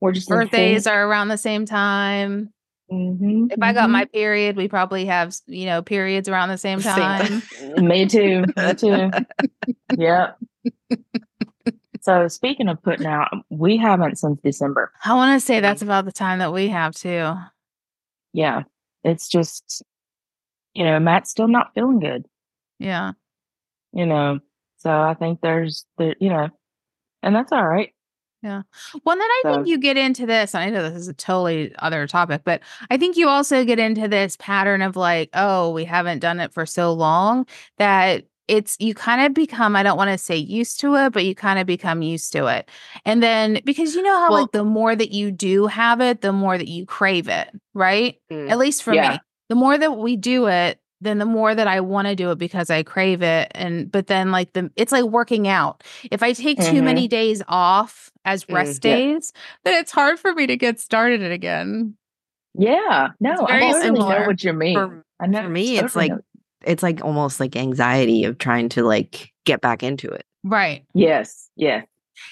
We're 0.00 0.12
just 0.12 0.28
Birthdays 0.28 0.86
are 0.86 1.06
around 1.06 1.28
the 1.28 1.36
same 1.38 1.66
time. 1.66 2.50
Mhm, 2.94 3.52
If 3.52 3.62
I 3.62 3.72
got 3.72 3.88
mhm. 3.88 3.92
my 3.92 4.04
period, 4.06 4.56
we 4.56 4.68
probably 4.68 5.06
have, 5.06 5.34
you 5.46 5.66
know, 5.66 5.82
periods 5.82 6.28
around 6.28 6.48
the 6.50 6.58
same 6.58 6.80
Same 6.80 6.94
time. 6.94 7.42
Me 7.78 8.06
too. 8.06 8.44
Me 8.56 8.74
too. 8.74 9.10
Yep. 9.96 10.38
So 12.02 12.28
speaking 12.28 12.68
of 12.68 12.82
putting 12.82 13.06
out, 13.06 13.28
we 13.50 13.76
haven't 13.78 14.18
since 14.18 14.38
December. 14.42 14.92
I 15.04 15.14
want 15.14 15.40
to 15.40 15.44
say 15.44 15.60
that's 15.60 15.82
about 15.82 16.04
the 16.04 16.12
time 16.12 16.38
that 16.40 16.52
we 16.52 16.68
have 16.68 16.94
too. 16.94 17.32
Yeah. 18.34 18.62
It's 19.04 19.28
just, 19.28 19.82
you 20.74 20.84
know, 20.84 20.98
Matt's 21.00 21.30
still 21.30 21.48
not 21.48 21.72
feeling 21.74 22.00
good, 22.00 22.26
Yeah. 22.78 23.12
you 23.92 24.04
know. 24.06 24.40
So 24.78 24.90
I 25.00 25.14
think 25.14 25.40
there's 25.40 25.86
the 25.96 26.14
you 26.20 26.28
know, 26.28 26.48
and 27.22 27.34
that's 27.34 27.52
all 27.52 27.66
right. 27.66 27.93
Well, 28.44 29.12
and 29.12 29.20
then 29.20 29.28
I 29.30 29.42
think 29.44 29.66
you 29.66 29.78
get 29.78 29.96
into 29.96 30.26
this. 30.26 30.54
And 30.54 30.62
I 30.64 30.70
know 30.70 30.88
this 30.88 31.00
is 31.00 31.08
a 31.08 31.14
totally 31.14 31.74
other 31.78 32.06
topic, 32.06 32.42
but 32.44 32.60
I 32.90 32.96
think 32.96 33.16
you 33.16 33.28
also 33.28 33.64
get 33.64 33.78
into 33.78 34.06
this 34.08 34.36
pattern 34.38 34.82
of 34.82 34.96
like, 34.96 35.30
oh, 35.34 35.70
we 35.70 35.84
haven't 35.84 36.20
done 36.20 36.40
it 36.40 36.52
for 36.52 36.66
so 36.66 36.92
long 36.92 37.46
that 37.78 38.24
it's 38.46 38.76
you 38.78 38.94
kind 38.94 39.24
of 39.24 39.32
become, 39.32 39.74
I 39.74 39.82
don't 39.82 39.96
want 39.96 40.10
to 40.10 40.18
say 40.18 40.36
used 40.36 40.78
to 40.80 40.94
it, 40.96 41.12
but 41.14 41.24
you 41.24 41.34
kind 41.34 41.58
of 41.58 41.66
become 41.66 42.02
used 42.02 42.30
to 42.32 42.46
it. 42.46 42.68
And 43.06 43.22
then 43.22 43.60
because 43.64 43.94
you 43.94 44.02
know 44.02 44.14
how 44.18 44.30
Well- 44.30 44.42
like 44.42 44.52
the 44.52 44.64
more 44.64 44.94
that 44.94 45.12
you 45.12 45.30
do 45.30 45.66
have 45.66 46.00
it, 46.02 46.20
the 46.20 46.32
more 46.32 46.58
that 46.58 46.68
you 46.68 46.84
crave 46.84 47.28
it, 47.28 47.48
right? 47.72 48.16
Mm. 48.30 48.50
At 48.50 48.58
least 48.58 48.82
for 48.82 48.92
Yeah. 48.92 49.12
me. 49.12 49.18
The 49.48 49.54
more 49.54 49.78
that 49.78 49.92
we 49.96 50.16
do 50.16 50.46
it, 50.48 50.78
then 51.00 51.18
the 51.18 51.24
more 51.26 51.54
that 51.54 51.66
I 51.66 51.80
want 51.80 52.08
to 52.08 52.14
do 52.14 52.30
it 52.30 52.38
because 52.38 52.70
I 52.70 52.82
crave 52.82 53.22
it. 53.22 53.50
And 53.54 53.90
but 53.90 54.06
then 54.08 54.30
like 54.30 54.52
the 54.52 54.70
it's 54.76 54.92
like 54.92 55.04
working 55.04 55.48
out. 55.48 55.82
If 56.10 56.22
I 56.22 56.32
take 56.34 56.58
too 56.58 56.80
Mhm. 56.80 56.84
many 56.84 57.08
days 57.08 57.42
off 57.48 58.10
as 58.24 58.44
Mm, 58.44 58.54
rest 58.54 58.84
yeah. 58.84 58.96
days, 58.96 59.32
then 59.64 59.74
it's 59.80 59.92
hard 59.92 60.18
for 60.18 60.32
me 60.34 60.46
to 60.46 60.56
get 60.56 60.80
started 60.80 61.22
again. 61.30 61.96
Yeah. 62.54 63.08
No, 63.20 63.32
I 63.48 63.60
totally 63.60 63.80
similar. 63.82 64.20
know 64.20 64.26
what 64.26 64.44
you 64.44 64.52
mean. 64.52 64.74
For, 64.76 65.04
I 65.20 65.26
know 65.26 65.42
for 65.42 65.48
me, 65.48 65.78
it's 65.78 65.96
like 65.96 66.10
know. 66.12 66.20
it's 66.62 66.82
like 66.82 67.02
almost 67.04 67.40
like 67.40 67.56
anxiety 67.56 68.24
of 68.24 68.38
trying 68.38 68.68
to 68.70 68.82
like 68.84 69.32
get 69.44 69.60
back 69.60 69.82
into 69.82 70.08
it. 70.08 70.24
Right. 70.44 70.84
yes, 70.94 71.48
yes. 71.56 71.84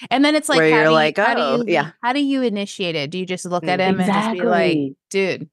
And 0.09 0.23
then 0.23 0.33
it's 0.35 0.47
like 0.47 0.59
Where 0.59 0.69
how 0.69 0.75
you're 0.75 0.83
do 0.85 0.89
you- 0.91 0.95
like, 0.95 1.17
how 1.17 1.33
do 1.35 1.41
"Oh, 1.41 1.55
you, 1.57 1.73
yeah." 1.73 1.91
How 2.01 2.13
do 2.13 2.23
you 2.23 2.41
initiate 2.41 2.95
it? 2.95 3.09
Do 3.11 3.17
you 3.19 3.25
just 3.25 3.43
look 3.45 3.65
at 3.65 3.79
Mm. 3.79 3.87
him 3.89 3.99
and 3.99 4.13
just 4.13 4.31
be 4.33 4.41
like, 4.41 4.77
dude, 5.09 5.49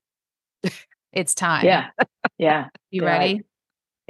it's 1.12 1.34
time. 1.34 1.64
Yeah. 1.64 1.88
Yeah. 2.38 2.68
You 2.90 3.02
Yeah, 3.02 3.08
ready? 3.08 3.42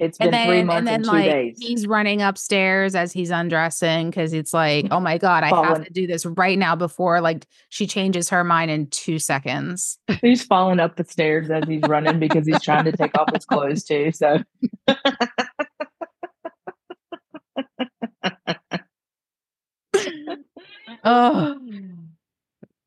It's 0.00 0.16
been 0.16 0.30
then, 0.30 0.48
three 0.48 0.64
months 0.64 0.78
and 0.78 0.86
then 0.86 0.94
and, 0.94 1.04
two 1.04 1.10
like 1.10 1.24
days. 1.26 1.58
he's 1.60 1.86
running 1.86 2.22
upstairs 2.22 2.94
as 2.94 3.12
he's 3.12 3.28
undressing 3.28 4.08
because 4.08 4.32
it's 4.32 4.54
like, 4.54 4.86
oh 4.90 4.98
my 4.98 5.18
god, 5.18 5.44
I 5.44 5.50
oh, 5.50 5.62
have 5.62 5.84
to 5.84 5.92
do 5.92 6.06
this 6.06 6.24
right 6.24 6.58
now 6.58 6.74
before 6.74 7.20
like 7.20 7.46
she 7.68 7.86
changes 7.86 8.30
her 8.30 8.42
mind 8.42 8.70
in 8.70 8.86
two 8.86 9.18
seconds. 9.18 9.98
He's 10.22 10.42
falling 10.42 10.80
up 10.80 10.96
the 10.96 11.04
stairs 11.04 11.50
as 11.50 11.64
he's 11.68 11.82
running 11.82 12.18
because 12.18 12.46
he's 12.46 12.62
trying 12.62 12.84
to 12.86 12.92
take 12.92 13.16
off 13.18 13.32
his 13.32 13.44
clothes 13.44 13.84
too. 13.84 14.10
So 14.12 14.38
Oh 21.04 21.58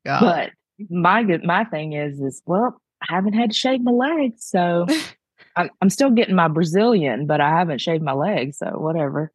god. 0.04 0.20
but 0.20 0.50
my 0.90 1.22
good 1.22 1.44
my 1.44 1.64
thing 1.64 1.92
is 1.92 2.20
is 2.20 2.42
well, 2.44 2.80
I 3.08 3.14
haven't 3.14 3.34
had 3.34 3.50
to 3.50 3.56
shave 3.56 3.82
my 3.82 3.92
legs, 3.92 4.44
so 4.44 4.86
I'm 5.56 5.70
I'm 5.80 5.90
still 5.90 6.10
getting 6.10 6.34
my 6.34 6.48
Brazilian, 6.48 7.26
but 7.26 7.40
I 7.40 7.50
haven't 7.58 7.80
shaved 7.80 8.02
my 8.02 8.12
legs, 8.12 8.58
so 8.58 8.66
whatever. 8.66 9.32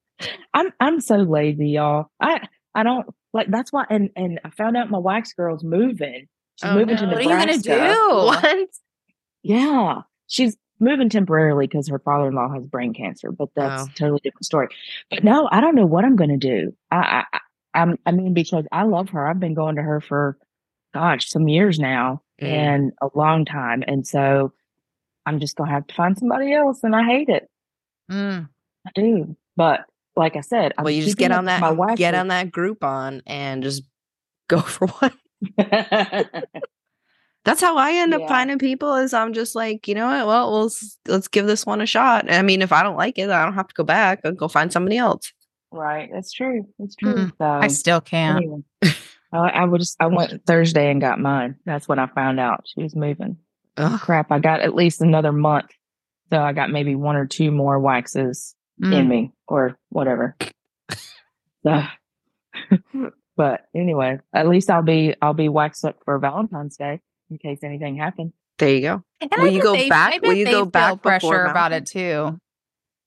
I'm 0.54 0.72
I'm 0.80 1.00
so 1.02 1.18
lazy, 1.18 1.70
y'all. 1.70 2.08
I 2.20 2.48
I 2.76 2.84
don't 2.84 3.08
like 3.34 3.48
that's 3.50 3.72
why 3.72 3.86
and 3.90 4.10
and 4.16 4.40
I 4.44 4.50
found 4.50 4.76
out 4.78 4.90
my 4.90 4.98
wax 4.98 5.34
girl's 5.34 5.64
moving. 5.64 6.28
She's 6.62 6.70
Oh, 6.70 6.76
moving 6.76 6.98
to 6.98 7.04
no. 7.06 7.14
what 7.14 7.18
are 7.20 7.22
you 7.24 7.30
gonna 7.30 7.58
do? 7.58 7.72
What? 8.26 8.70
Yeah. 9.44 10.02
She's 10.28 10.58
moving 10.80 11.10
temporarily 11.10 11.68
because 11.68 11.88
her 11.90 12.00
father 12.00 12.28
in 12.28 12.36
law 12.36 12.52
has 12.54 12.66
brain 12.66 12.94
cancer, 12.94 13.32
but 13.32 13.50
that's 13.56 13.84
Oh. 13.84 13.86
a 13.86 13.96
totally 13.98 14.20
different 14.24 14.46
story. 14.46 14.68
But 15.10 15.24
no, 15.24 15.48
I 15.52 15.62
don't 15.62 15.76
know 15.76 15.86
what 15.86 16.06
I'm 16.06 16.16
going 16.16 16.30
to 16.30 16.38
do. 16.38 16.74
I, 16.92 16.98
I, 16.98 17.24
I, 17.34 17.40
I'm, 17.82 17.98
I 18.06 18.12
mean, 18.12 18.34
because 18.34 18.66
I 18.72 18.84
love 18.84 19.10
her. 19.10 19.28
I've 19.28 19.40
been 19.40 19.54
going 19.54 19.76
to 19.76 19.82
her 19.82 20.00
for, 20.02 20.38
gosh, 20.94 21.30
some 21.30 21.48
years 21.48 21.80
now 21.80 22.22
Mm. 22.42 22.48
and 22.48 22.92
a 23.02 23.10
long 23.16 23.44
time. 23.44 23.84
And 23.86 24.08
so 24.08 24.54
I'm 25.30 25.40
just 25.40 25.56
going 25.56 25.68
to 25.70 25.74
have 25.76 25.86
to 25.86 25.94
find 25.94 26.18
somebody 26.18 26.54
else. 26.54 26.80
And 26.84 26.96
I 26.96 27.04
hate 27.04 27.30
it. 27.30 27.48
Mm. 28.12 28.50
I 28.88 28.90
do. 28.96 29.38
But 29.56 29.82
like 30.16 30.36
I 30.36 30.42
said, 30.42 30.74
I'm 30.78 30.86
Well, 30.86 30.92
you 30.92 31.04
just 31.04 31.18
get 31.18 31.32
on 31.32 31.46
that 31.46 31.62
My 31.62 31.70
wax 31.72 32.00
get 32.00 32.16
on 32.16 32.30
that 32.30 32.52
Groupon 32.52 33.22
and 33.28 33.62
just 33.62 33.84
go 34.48 34.60
for 34.60 34.88
one. 34.88 35.12
That's 37.46 37.62
how 37.62 37.78
I 37.78 37.94
end 37.94 38.14
up 38.14 38.28
finding 38.28 38.58
people. 38.58 38.96
Is 38.96 39.14
I'm 39.14 39.34
just 39.34 39.56
like, 39.56 39.88
you 39.88 39.96
know 39.96 40.08
what? 40.08 40.28
Well, 40.28 40.52
we'll 40.52 40.72
let's 41.08 41.28
give 41.28 41.46
this 41.46 41.66
one 41.66 41.80
a 41.82 41.86
shot. 41.86 42.30
I 42.32 42.42
mean, 42.42 42.62
if 42.62 42.72
I 42.72 42.84
don't 42.84 42.98
like 42.98 43.18
it, 43.18 43.30
I 43.30 43.46
don't 43.46 43.54
have 43.54 43.68
to 43.68 43.76
go 43.76 43.84
back. 43.84 44.22
I'll 44.26 44.34
go 44.34 44.48
find 44.48 44.74
somebody 44.74 44.98
else. 44.98 45.32
right. 45.72 46.10
That's 46.12 46.32
true. 46.32 46.68
That's 46.80 46.96
true. 46.96 47.14
Mm, 47.16 47.32
so 47.38 47.46
I 47.46 47.68
still 47.68 48.02
can't. 48.02 48.38
Anyway, 48.38 48.62
I, 49.32 49.38
I 49.38 49.66
would 49.66 49.80
just 49.80 49.96
I 50.00 50.08
went 50.08 50.46
Thursday 50.46 50.92
and 50.92 51.00
got 51.00 51.20
mine. 51.20 51.56
That's 51.66 51.88
when 51.88 52.00
I 52.00 52.08
found 52.08 52.40
out 52.40 52.66
she 52.68 52.84
was 52.84 52.96
moving. 52.96 53.38
Ugh. 53.80 54.00
Crap, 54.00 54.32
I 54.32 54.40
got 54.40 54.60
at 54.62 54.76
least 54.76 55.02
another 55.02 55.32
month. 55.32 55.72
So 56.32 56.38
I 56.40 56.54
got 56.54 56.70
maybe 56.70 56.94
one 56.96 57.16
or 57.16 57.26
two 57.26 57.50
more 57.52 57.80
waxes 57.80 58.56
in 58.82 58.90
Mm. 58.92 59.08
me 59.08 59.32
or 59.48 59.78
whatever. 59.90 60.38
So, 61.64 61.82
but 63.36 63.62
anyway, 63.76 64.20
at 64.34 64.48
least 64.48 64.70
I'll 64.70 64.84
be 64.84 65.16
I'll 65.22 65.34
be 65.34 65.50
waxed 65.50 65.84
up 65.86 65.98
for 66.06 66.18
Valentine's 66.20 66.78
Day 66.78 67.00
in 67.30 67.38
case 67.38 67.60
anything 67.64 67.98
happens. 67.98 68.34
There 68.58 68.70
you 68.70 68.82
go. 68.82 69.04
And 69.22 69.32
Will 69.38 69.46
I 69.46 69.50
you 69.50 69.62
go 69.62 69.74
they- 69.74 69.90
back- 69.90 70.14
I 70.14 70.20
will 70.20 70.30
bet 70.30 70.38
you 70.38 70.46
go 70.46 70.66
back 70.66 71.02
pressure 71.02 71.46
about 71.46 71.72
it 71.72 71.86
too. 71.86 72.40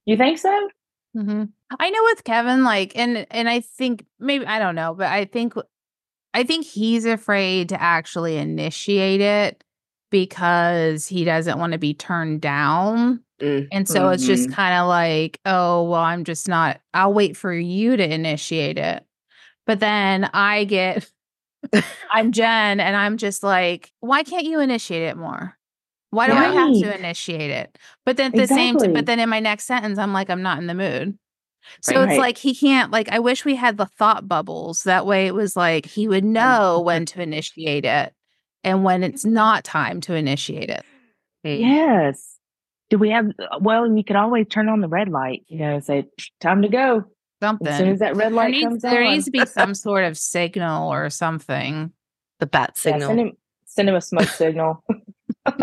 You 0.07 0.17
think 0.17 0.39
so? 0.39 0.69
hmm 1.15 1.45
I 1.79 1.91
know 1.91 2.01
with 2.05 2.25
Kevin, 2.25 2.65
like, 2.65 2.93
and 2.97 3.27
and 3.31 3.49
I 3.49 3.61
think 3.61 4.05
maybe 4.19 4.47
I 4.47 4.59
don't 4.59 4.75
know, 4.75 4.95
but 4.95 5.07
I 5.07 5.27
think 5.27 5.55
I 6.35 6.43
think 6.45 6.65
he's 6.67 7.05
afraid 7.05 7.69
to 7.71 7.81
actually 7.81 8.37
initiate 8.39 9.21
it 9.21 9.63
because 10.13 11.09
he 11.09 11.25
doesn't 11.25 11.59
want 11.59 11.73
to 11.73 11.81
be 11.81 11.95
turned 11.95 12.41
down. 12.43 13.25
Mm. 13.43 13.69
And 13.73 13.89
so 13.89 14.11
it's 14.11 14.27
just 14.27 14.51
Mhm. 14.51 14.55
kind 14.55 14.75
of 14.81 14.89
like, 14.89 15.41
oh, 15.47 15.85
well, 15.91 16.03
I'm 16.03 16.25
just 16.25 16.49
not, 16.49 16.81
I'll 16.95 17.15
wait 17.15 17.37
for 17.37 17.53
you 17.53 17.97
to 17.97 18.15
initiate 18.15 18.79
it. 18.79 19.05
But 19.67 19.81
then 19.81 20.27
I 20.35 20.65
get, 20.65 21.11
I'm 22.11 22.33
Jen, 22.33 22.81
and 22.81 22.97
I'm 22.97 23.17
just 23.17 23.43
like, 23.43 23.93
why 24.01 24.23
can't 24.25 24.45
you 24.45 24.61
initiate 24.61 25.03
it 25.03 25.17
more? 25.17 25.59
Why 26.11 26.27
do 26.29 26.35
I 26.35 26.49
have 26.49 26.75
to 26.81 26.95
initiate 26.95 27.51
it? 27.51 27.79
But 28.05 28.19
then 28.19 28.33
at 28.33 28.37
the 28.37 28.47
same 28.49 28.77
time, 28.77 28.93
but 28.93 29.07
then 29.07 29.19
in 29.21 29.31
my 29.31 29.41
next 29.41 29.65
sentence, 29.65 29.99
I'm 29.99 30.13
like, 30.13 30.31
I'm 30.31 30.43
not 30.43 30.59
in 30.59 30.67
the 30.67 30.75
mood. 30.75 31.19
So 31.81 32.03
it's 32.03 32.11
Right. 32.11 32.19
like 32.19 32.39
he 32.39 32.55
can't, 32.55 32.91
like, 32.93 33.09
I 33.11 33.21
wish 33.21 33.45
we 33.45 33.57
had 33.57 33.79
the 33.79 33.87
thought 33.87 34.29
bubbles. 34.29 34.83
That 34.85 35.07
way 35.07 35.27
it 35.27 35.35
was 35.35 35.57
like 35.57 35.87
he 35.87 36.09
would 36.09 36.25
know 36.25 36.81
when 36.81 37.07
to 37.07 37.23
initiate 37.23 37.85
it 37.87 38.13
and 38.65 38.85
when 38.85 39.03
it's 39.03 39.25
mm-hmm. 39.25 39.35
not 39.35 39.65
time 39.65 40.01
to 40.03 40.15
initiate 40.15 40.71
it. 40.71 40.85
Yes. 41.45 42.37
Do 42.91 42.99
we 42.99 43.11
have 43.11 43.29
uh, 43.39 43.59
well, 43.61 43.87
you 43.97 44.05
could 44.05 44.17
always 44.17 44.47
turn 44.49 44.69
on 44.69 44.81
the 44.81 44.89
red 44.89 45.09
light, 45.09 45.45
you 45.49 45.59
know, 45.59 45.81
say 45.81 46.07
time 46.41 46.63
to 46.63 46.69
go. 46.69 47.05
Something. 47.43 47.67
As 47.69 47.79
soon 47.79 47.89
as 47.89 47.99
that 47.99 48.15
red 48.15 48.29
there 48.29 48.37
light 48.37 48.53
needs, 48.53 48.65
comes 48.65 48.83
there 48.83 49.03
needs 49.03 49.25
to 49.25 49.31
be 49.31 49.45
some 49.47 49.75
sort 49.75 50.05
of 50.05 50.17
signal 50.17 50.93
or 50.93 51.11
something. 51.11 51.93
The 52.39 52.47
bat 52.47 52.73
Yeah, 52.77 52.93
signal. 52.93 53.09
send 53.09 53.21
him 53.21 53.33
send 53.65 53.89
him 53.89 53.95
a 53.97 54.01
smoke 54.01 54.29
signal. 54.29 54.85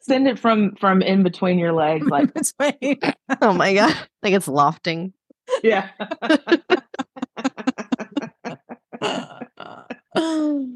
send 0.00 0.28
it 0.28 0.38
from 0.38 0.76
from 0.76 1.02
in 1.02 1.24
between 1.24 1.58
your 1.58 1.72
legs, 1.72 2.06
like 2.06 2.30
oh 3.42 3.52
my 3.52 3.74
god. 3.74 3.96
Like 4.22 4.34
it's 4.34 4.48
lofting. 4.48 5.12
yeah. 5.62 5.88
oh, 10.18 10.68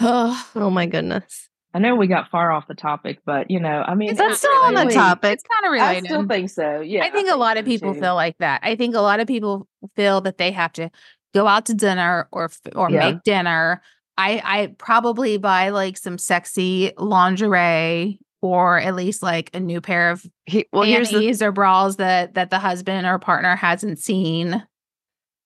Oh 0.54 0.70
my 0.70 0.86
goodness. 0.86 1.48
I 1.76 1.80
know 1.80 1.96
we 1.96 2.06
got 2.06 2.30
far 2.30 2.52
off 2.52 2.68
the 2.68 2.74
topic, 2.74 3.18
but 3.26 3.50
you 3.50 3.58
know, 3.58 3.82
I 3.84 3.94
mean, 3.96 4.10
It's 4.10 4.18
That's 4.18 4.30
not 4.30 4.38
still 4.38 4.78
on 4.80 4.86
the 4.86 4.94
topic. 4.94 5.32
it's 5.34 5.42
kind 5.42 5.74
of 5.74 5.82
I 5.82 6.00
still 6.00 6.26
think 6.28 6.50
so. 6.50 6.80
Yeah, 6.80 7.04
I 7.04 7.10
think 7.10 7.28
a 7.30 7.36
lot 7.36 7.56
of 7.56 7.64
people 7.64 7.94
too. 7.94 8.00
feel 8.00 8.14
like 8.14 8.38
that. 8.38 8.60
I 8.62 8.76
think 8.76 8.94
a 8.94 9.00
lot 9.00 9.18
of 9.18 9.26
people 9.26 9.66
feel 9.96 10.20
that 10.20 10.38
they 10.38 10.52
have 10.52 10.72
to 10.74 10.90
go 11.34 11.48
out 11.48 11.66
to 11.66 11.74
dinner 11.74 12.28
or 12.30 12.48
or 12.76 12.90
Yeah. 12.90 13.10
make 13.10 13.22
dinner. 13.24 13.82
I 14.16 14.40
I 14.44 14.74
probably 14.78 15.36
buy 15.36 15.70
like 15.70 15.96
some 15.98 16.16
sexy 16.16 16.92
lingerie 16.96 18.20
or 18.40 18.78
at 18.78 18.94
least 18.94 19.22
like 19.22 19.50
a 19.52 19.58
new 19.58 19.80
pair 19.80 20.10
of 20.12 20.24
He, 20.46 20.66
well, 20.72 20.82
here's 20.84 21.08
the 21.08 21.14
panties 21.14 21.42
or 21.42 21.50
bras 21.50 21.96
that 21.96 22.34
that 22.34 22.50
the 22.50 22.60
husband 22.60 23.04
or 23.06 23.18
partner 23.18 23.56
hasn't 23.56 23.98
seen. 23.98 24.64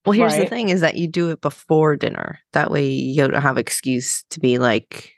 Well, 0.08 0.18
here's 0.18 0.36
the 0.36 0.46
thing 0.46 0.68
is 0.70 0.80
that 0.80 0.96
you 0.96 1.06
do 1.08 1.30
it 1.30 1.40
before 1.40 1.96
dinner. 1.96 2.38
That 2.52 2.70
way 2.70 2.86
you 2.88 3.26
don't 3.28 3.40
have 3.42 3.58
excuse 3.58 4.24
to 4.30 4.40
be 4.40 4.58
like, 4.58 5.12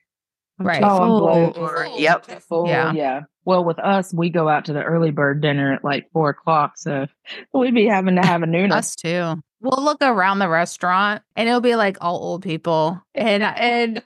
I'm 0.59 0.66
Right. 0.66 0.80
too 0.80 0.87
Oh, 0.88 1.28
I'm 1.28 1.52
or- 1.62 1.87
yep. 1.99 2.26
full, 2.42 2.66
Yeah. 2.68 2.92
yeah. 2.92 3.20
Well, 3.47 3.64
with 3.64 3.78
us, 3.78 4.12
we 4.12 4.28
go 4.28 4.49
out 4.49 4.66
to 4.66 4.73
the 4.75 4.82
early 4.82 5.11
bird 5.11 5.40
dinner 5.40 5.73
at 5.73 5.82
like 5.82 6.11
four 6.12 6.28
o'clock, 6.30 6.73
so 6.76 7.06
we'd 7.54 7.75
be 7.75 7.87
having 7.87 8.16
to 8.16 8.23
have 8.26 8.42
a 8.42 8.47
nooner. 8.47 8.73
Us 8.73 8.94
too. 8.94 9.42
We'll 9.62 9.82
look 9.82 9.99
around 10.02 10.38
the 10.38 10.49
restaurant 10.49 11.23
and 11.37 11.49
it'll 11.49 11.61
be 11.61 11.75
like 11.76 11.97
all 12.00 12.16
old 12.18 12.42
people. 12.42 13.00
And 13.14 13.42
and 13.42 14.02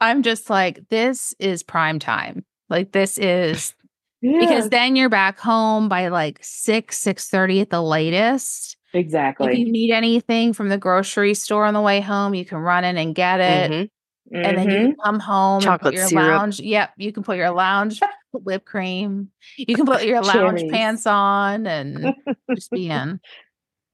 I'm 0.00 0.22
just 0.22 0.50
like, 0.50 0.88
this 0.90 1.34
is 1.38 1.62
prime 1.62 1.98
time. 1.98 2.44
Like 2.68 2.92
this 2.92 3.16
is 3.18 3.74
because 4.22 4.68
then 4.70 4.96
you're 4.96 5.08
back 5.10 5.38
home 5.38 5.88
by 5.88 6.08
like 6.08 6.38
six, 6.42 6.98
six 6.98 7.28
thirty 7.28 7.60
at 7.60 7.70
the 7.70 7.82
latest. 7.82 8.73
Exactly. 8.94 9.52
If 9.52 9.58
you 9.58 9.70
need 9.72 9.90
anything 9.92 10.52
from 10.54 10.68
the 10.70 10.78
grocery 10.78 11.34
store 11.34 11.64
on 11.66 11.74
the 11.74 11.80
way 11.80 12.00
home, 12.00 12.34
you 12.34 12.44
can 12.44 12.58
run 12.58 12.84
in 12.84 12.96
and 12.96 13.14
get 13.14 13.40
it. 13.40 13.70
Mhm. 13.70 13.90
And 14.32 14.58
then 14.58 14.70
you 14.70 14.76
can 14.76 14.96
come 15.04 15.20
home 15.20 15.60
Chocolate 15.60 15.94
your 15.94 16.06
syrup. 16.06 16.26
lounge. 16.26 16.60
Yep. 16.60 16.92
You 16.96 17.12
can 17.12 17.22
put 17.22 17.36
your 17.36 17.50
lounge 17.50 18.00
whipped 18.32 18.64
cream. 18.64 19.28
You 19.58 19.74
can 19.76 19.84
put 19.84 20.04
your 20.04 20.22
lounge 20.22 20.60
Cherries. 20.60 20.72
pants 20.72 21.06
on 21.06 21.66
and 21.66 22.14
just 22.54 22.70
be 22.70 22.88
in. 22.88 23.20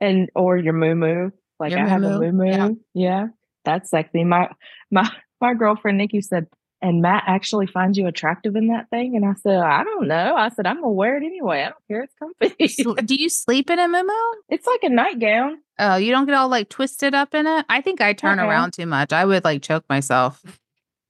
and 0.01 0.31
or 0.37 0.57
your 0.57 0.73
moo 0.73 0.95
moo. 0.95 1.31
Like 1.59 1.73
Your 1.73 1.81
I 1.81 1.89
have 1.89 2.03
a 2.03 2.19
moo-moo, 2.19 2.47
yeah. 2.47 2.69
Yeah. 2.95 3.27
That's 3.67 3.91
sexy. 3.91 4.25
My 4.25 4.49
my 4.91 5.11
my 5.43 5.53
girlfriend 5.55 5.99
Nikki 5.99 6.21
said, 6.23 6.47
and 6.83 7.03
Matt 7.03 7.25
actually 7.27 7.67
finds 7.67 7.99
you 7.99 8.07
attractive 8.07 8.57
in 8.57 8.69
that 8.69 8.89
thing. 8.91 9.15
And 9.17 9.25
I 9.25 9.35
said, 9.35 9.57
I 9.59 9.85
don't 9.85 10.09
know. 10.09 10.35
I 10.37 10.49
said, 10.49 10.67
I'm 10.67 10.77
gonna 10.77 10.91
wear 10.91 11.17
it 11.17 11.25
anyway. 11.25 11.61
I 11.63 11.65
don't 11.71 11.87
care. 11.89 12.03
It's 12.05 12.15
comfy. 12.19 13.03
Do 13.07 13.15
you 13.15 13.29
sleep 13.29 13.69
in 13.71 13.79
a 13.79 13.87
muumuu? 13.89 14.33
it's 14.49 14.67
like 14.67 14.83
a 14.85 14.89
nightgown. 14.89 15.59
Oh, 15.79 15.97
you 15.97 16.11
don't 16.13 16.27
get 16.27 16.35
all 16.35 16.49
like 16.49 16.69
twisted 16.69 17.15
up 17.15 17.35
in 17.35 17.47
it? 17.47 17.67
I 17.69 17.81
think 17.81 18.01
I 18.01 18.13
turn 18.13 18.39
Uh-uh. 18.39 18.49
around 18.49 18.73
too 18.73 18.87
much. 18.87 19.13
I 19.13 19.25
would 19.25 19.45
like 19.45 19.63
choke 19.63 19.85
myself. 19.89 20.43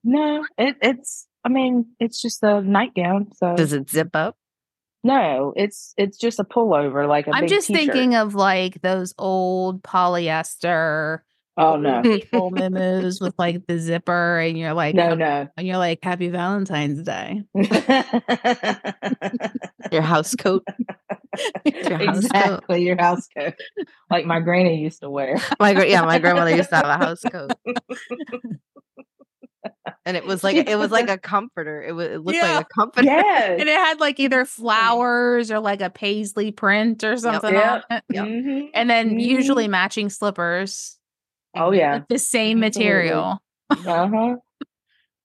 No, 0.05 0.45
it, 0.59 0.77
it's 0.83 1.27
I 1.45 1.49
mean, 1.50 1.87
it's 2.00 2.21
just 2.23 2.43
a 2.43 2.61
nightgown. 2.61 3.33
So 3.37 3.55
Does 3.57 3.73
it 3.73 3.89
zip 3.91 4.11
up? 4.15 4.37
no, 5.03 5.53
it's 5.57 5.95
it's 5.97 6.19
just 6.19 6.39
a 6.41 6.45
pullover, 6.45 7.09
like 7.09 7.27
a 7.27 7.31
I'm 7.35 7.43
big 7.43 7.49
just 7.50 7.69
t-shirt. 7.69 7.87
thinking 7.87 8.15
of 8.17 8.35
like 8.35 8.83
those 8.83 9.15
old 9.19 9.83
polyester 9.83 11.21
Oh 11.61 11.76
no. 11.76 12.02
people 12.02 12.50
muumuus 12.50 13.21
with 13.21 13.35
like 13.38 13.67
the 13.67 13.79
zipper 13.79 14.38
and 14.38 14.59
you're 14.59 14.73
like 14.75 14.95
No, 14.95 15.14
no. 15.14 15.49
and 15.57 15.67
you're 15.67 15.76
like 15.79 15.99
happy 16.02 16.29
Valentine's 16.29 17.02
Day. 17.02 17.43
Your 19.93 20.02
house 20.02 20.35
coat? 20.37 20.64
Your 21.64 21.99
house 21.99 21.99
coat. 21.99 22.00
exactly, 22.02 22.85
your 22.85 22.97
house 22.97 23.26
coat. 23.37 23.55
Like 24.11 24.25
my 24.26 24.40
granny 24.40 24.81
used 24.81 25.00
to 25.00 25.11
wear. 25.11 25.37
My 25.61 25.75
gra- 25.75 25.88
yeah, 25.88 26.02
my 26.02 26.19
grandmother 26.19 26.55
used 26.57 26.71
to 26.71 26.76
have 26.76 26.87
a 26.87 26.97
house 26.97 27.21
coat, 27.23 27.52
and 30.05 30.17
it 30.17 30.25
was 30.25 30.43
like 30.45 30.57
it 30.57 30.76
was 30.79 30.90
like 30.90 31.09
a 31.11 31.19
comforter. 31.19 31.83
It 31.83 31.93
was 31.93 32.09
it 32.09 32.19
looked 32.19 32.37
Yeah. 32.37 32.57
like 32.57 32.67
a 32.67 32.69
comforter. 32.75 33.07
Yes. 33.07 33.61
And 33.61 33.69
it 33.69 33.75
had 33.76 34.00
like 34.00 34.19
either 34.21 34.45
flowers 34.45 35.50
or 35.50 35.61
like 35.61 35.81
a 35.81 35.90
paisley 35.90 36.52
print 36.52 37.02
or 37.05 37.17
something 37.17 37.52
Yep. 37.55 37.85
on 37.90 37.97
it. 37.97 38.05
Yep. 38.12 38.25
Mhm. 38.26 38.71
And 38.75 38.90
then 38.90 39.11
Mhm. 39.17 39.23
usually 39.23 39.69
matching 39.69 40.09
slippers 40.09 40.99
Oh 41.57 41.73
yeah. 41.73 41.99
with 41.99 42.09
the 42.09 42.19
same 42.19 42.61
material. 42.61 43.40
Uh-huh. 43.71 44.37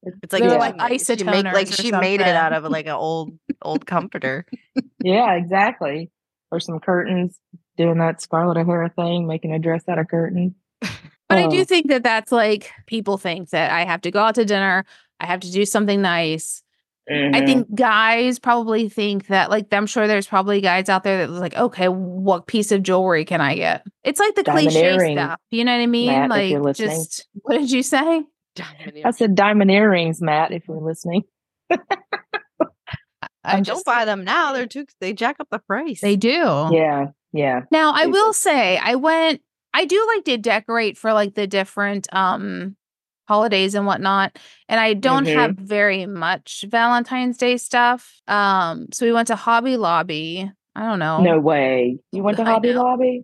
It's 0.04 0.32
like 0.34 0.42
They 0.44 0.48
were 0.48 0.54
she 0.54 0.60
like 0.60 0.76
made- 0.78 1.02
she 1.02 1.24
make- 1.24 1.46
like 1.46 1.68
isotoners 1.68 1.70
or 1.72 1.82
she 1.82 1.92
made 1.92 2.22
it 2.22 2.28
out 2.28 2.54
of 2.54 2.64
like 2.66 2.86
an 2.86 2.92
old 2.94 3.32
old 3.62 3.86
comforter. 3.86 4.46
Yeah, 5.04 5.34
exactly. 5.34 6.10
Or 6.52 6.60
some 6.60 6.80
curtains, 6.80 7.40
doing 7.78 7.98
that 8.00 8.22
Scarlett 8.22 8.58
O'Hara 8.58 8.90
thing, 8.90 9.28
making 9.28 9.52
a 9.54 9.60
dress 9.60 9.84
out 9.88 10.00
of 10.00 10.08
curtains. 10.08 10.54
But 10.82 11.40
I 11.40 11.48
do 11.48 11.62
Oh. 11.62 11.64
think 11.64 11.88
that 11.90 12.04
that's 12.04 12.32
like 12.32 12.72
people 12.88 13.18
think 13.18 13.50
that 13.50 13.72
I 13.72 13.84
have 13.86 14.02
to 14.02 14.12
go 14.12 14.20
out 14.20 14.36
to 14.36 14.46
dinner, 14.46 14.86
I 15.20 15.26
have 15.26 15.40
to 15.42 15.52
do 15.52 15.66
something 15.66 16.02
nice. 16.02 16.62
I 17.08 17.14
Mhm. 17.14 17.46
think 17.46 17.76
guys 17.76 18.40
probably 18.40 18.90
think 18.90 19.28
that 19.28 19.50
like 19.52 19.68
I'm 19.72 19.86
sure 19.86 20.08
there's 20.08 20.28
probably 20.28 20.60
guys 20.62 20.90
out 20.90 21.04
there 21.04 21.20
that 21.20 21.30
was 21.30 21.40
like, 21.40 21.56
okay, 21.56 21.88
what 21.88 22.48
piece 22.48 22.72
of 22.72 22.82
jewelry 22.82 23.26
can 23.26 23.42
I 23.42 23.56
get? 23.56 23.84
It's 24.04 24.20
like 24.20 24.34
the 24.36 24.44
cliche 24.44 24.98
stuff. 25.14 25.40
You 25.52 25.66
know 25.66 25.72
what 25.76 25.82
I 25.84 25.86
mean? 25.88 26.08
Matt, 26.08 26.30
like 26.32 26.76
just 26.76 27.28
what 27.44 27.60
did 27.60 27.72
you 27.72 27.84
say? 27.84 28.24
I 29.04 29.12
said 29.12 29.36
diamond 29.36 29.70
earrings, 29.70 30.22
Matt, 30.22 30.52
if 30.52 30.68
you're 30.68 30.82
listening. 30.82 31.24
I 33.44 33.62
don't 33.62 33.86
buy 33.86 34.06
them 34.06 34.24
now. 34.24 34.54
They're 34.54 34.66
too. 34.66 34.86
They 35.00 35.14
jack 35.14 35.36
up 35.40 35.48
the 35.52 35.60
price. 35.60 36.02
They 36.02 36.16
do. 36.16 36.70
Yeah, 36.72 37.08
yeah. 37.32 37.62
Now 37.72 37.92
I 37.96 38.08
will 38.08 38.30
do. 38.30 38.34
say 38.34 38.78
I 38.78 38.96
went 38.96 39.42
I 39.74 39.86
do 39.86 40.04
like 40.16 40.26
to 40.26 40.38
decorate 40.38 40.98
for 40.98 41.14
like 41.14 41.36
the 41.36 41.46
different 41.46 42.08
um 42.12 42.76
holidays 43.28 43.76
and 43.76 43.86
whatnot. 43.86 44.38
And 44.70 44.80
I 44.80 44.94
don't 44.94 45.26
Mhm. 45.26 45.34
have 45.36 45.56
very 45.56 46.06
much 46.06 46.66
Valentine's 46.70 47.38
Day 47.38 47.58
stuff. 47.58 48.22
Um 48.28 48.88
so 48.94 49.06
we 49.06 49.12
went 49.12 49.28
to 49.28 49.36
Hobby 49.36 49.78
Lobby. 49.78 50.50
I 50.76 50.82
don't 50.84 51.00
know. 51.00 51.22
No 51.22 51.40
way. 51.40 51.98
You 52.12 52.24
went 52.24 52.38
to 52.38 52.44
I 52.44 52.52
Hobby 52.52 52.74
know. 52.74 52.84
Lobby? 52.84 53.24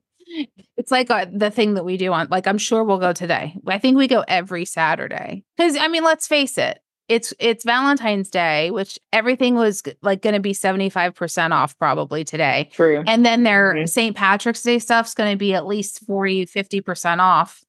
It's 0.78 0.92
like 0.92 1.12
uh, 1.12 1.26
the 1.32 1.52
thing 1.52 1.74
that 1.74 1.84
we 1.84 1.98
do 1.98 2.14
on 2.14 2.28
like 2.32 2.48
I'm 2.48 2.58
sure 2.58 2.84
we'll 2.84 3.00
go 3.00 3.12
today. 3.14 3.56
I 3.68 3.78
think 3.80 3.98
we 3.98 4.08
go 4.08 4.24
every 4.28 4.66
Saturday. 4.66 5.44
Cuz 5.60 5.76
I 5.78 5.88
mean, 5.88 6.04
let's 6.04 6.28
face 6.28 6.58
it. 6.58 6.80
It's 7.10 7.34
it's 7.40 7.66
Valentine's 7.66 8.30
Day, 8.30 8.72
which 8.72 8.98
everything 9.12 9.56
was 9.56 9.84
like 10.02 10.22
going 10.22 10.36
to 10.36 10.40
be 10.40 10.54
75% 10.54 11.52
off 11.52 11.78
probably 11.78 12.24
today. 12.24 12.70
True. 12.72 13.04
And 13.06 13.26
then 13.26 13.44
their 13.44 13.74
Mhm. 13.74 13.90
St. 13.90 14.16
Patrick's 14.16 14.62
Day 14.64 14.80
stuff's 14.80 15.14
going 15.14 15.32
to 15.32 15.38
be 15.38 15.54
at 15.54 15.66
least 15.68 16.06
40, 16.06 16.46
50% 16.46 17.20
off. 17.20 17.62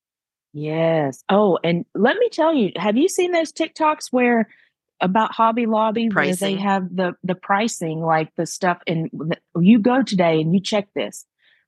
Yes. 0.52 1.24
Oh, 1.28 1.58
and 1.64 1.84
let 1.94 2.16
me 2.18 2.28
tell 2.30 2.54
you, 2.54 2.72
have 2.76 2.96
you 2.96 3.08
seen 3.08 3.32
those 3.32 3.52
TikToks 3.52 4.06
where 4.10 4.48
about 5.00 5.32
Hobby 5.32 5.66
Lobby 5.66 6.08
where 6.10 6.34
they 6.36 6.54
have 6.56 6.84
the 6.94 7.14
the 7.24 7.34
pricing 7.34 8.00
like 8.02 8.30
the 8.36 8.46
stuff 8.46 8.78
and 8.86 9.10
you 9.60 9.78
go 9.80 10.02
today 10.02 10.40
and 10.40 10.54
you 10.54 10.60
check 10.60 10.86
this. 10.94 11.26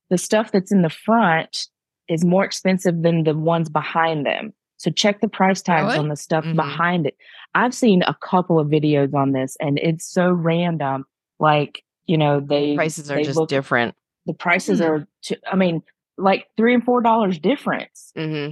The 0.09 0.17
stuff 0.17 0.51
that's 0.51 0.71
in 0.71 0.83
the 0.83 0.89
front 0.89 1.67
is 2.07 2.23
more 2.23 2.45
expensive 2.45 3.01
than 3.01 3.23
the 3.23 3.35
ones 3.35 3.67
behind 3.67 4.25
them. 4.25 4.53
So 4.77 4.89
check 4.91 5.19
the 5.19 5.27
price 5.27 5.61
tags 5.61 5.87
Really? 5.87 5.97
on 5.97 6.07
the 6.09 6.15
stuff 6.15 6.45
Mhm. 6.45 6.55
behind 6.55 7.07
it. 7.07 7.17
I've 7.55 7.73
seen 7.73 8.03
a 8.03 8.13
couple 8.21 8.59
of 8.59 8.67
videos 8.67 9.13
on 9.13 9.31
this 9.31 9.57
and 9.59 9.79
it's 9.79 10.05
so 10.05 10.29
random. 10.31 11.05
Like, 11.39 11.83
you 12.05 12.17
know, 12.17 12.39
they 12.39 12.75
prices 12.75 13.09
are 13.11 13.15
they 13.15 13.23
just 13.23 13.37
look- 13.37 13.49
different. 13.49 13.95
The 14.27 14.33
prices 14.33 14.79
Hmm. 14.79 14.85
are 14.85 15.07
t- 15.23 15.37
I 15.51 15.55
mean, 15.55 15.81
like 16.17 16.47
three 16.55 16.73
and 16.73 16.83
four 16.85 17.01
dollars 17.01 17.37
difference. 17.39 18.11
hmm 18.15 18.51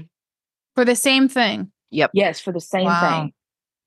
For 0.75 0.86
the 0.86 0.95
same 0.95 1.27
thing. 1.27 1.71
Yep. 1.91 2.12
Yes, 2.13 2.39
for 2.39 2.51
the 2.51 2.59
same 2.62 2.86
Wow. 2.86 3.01
thing. 3.21 3.33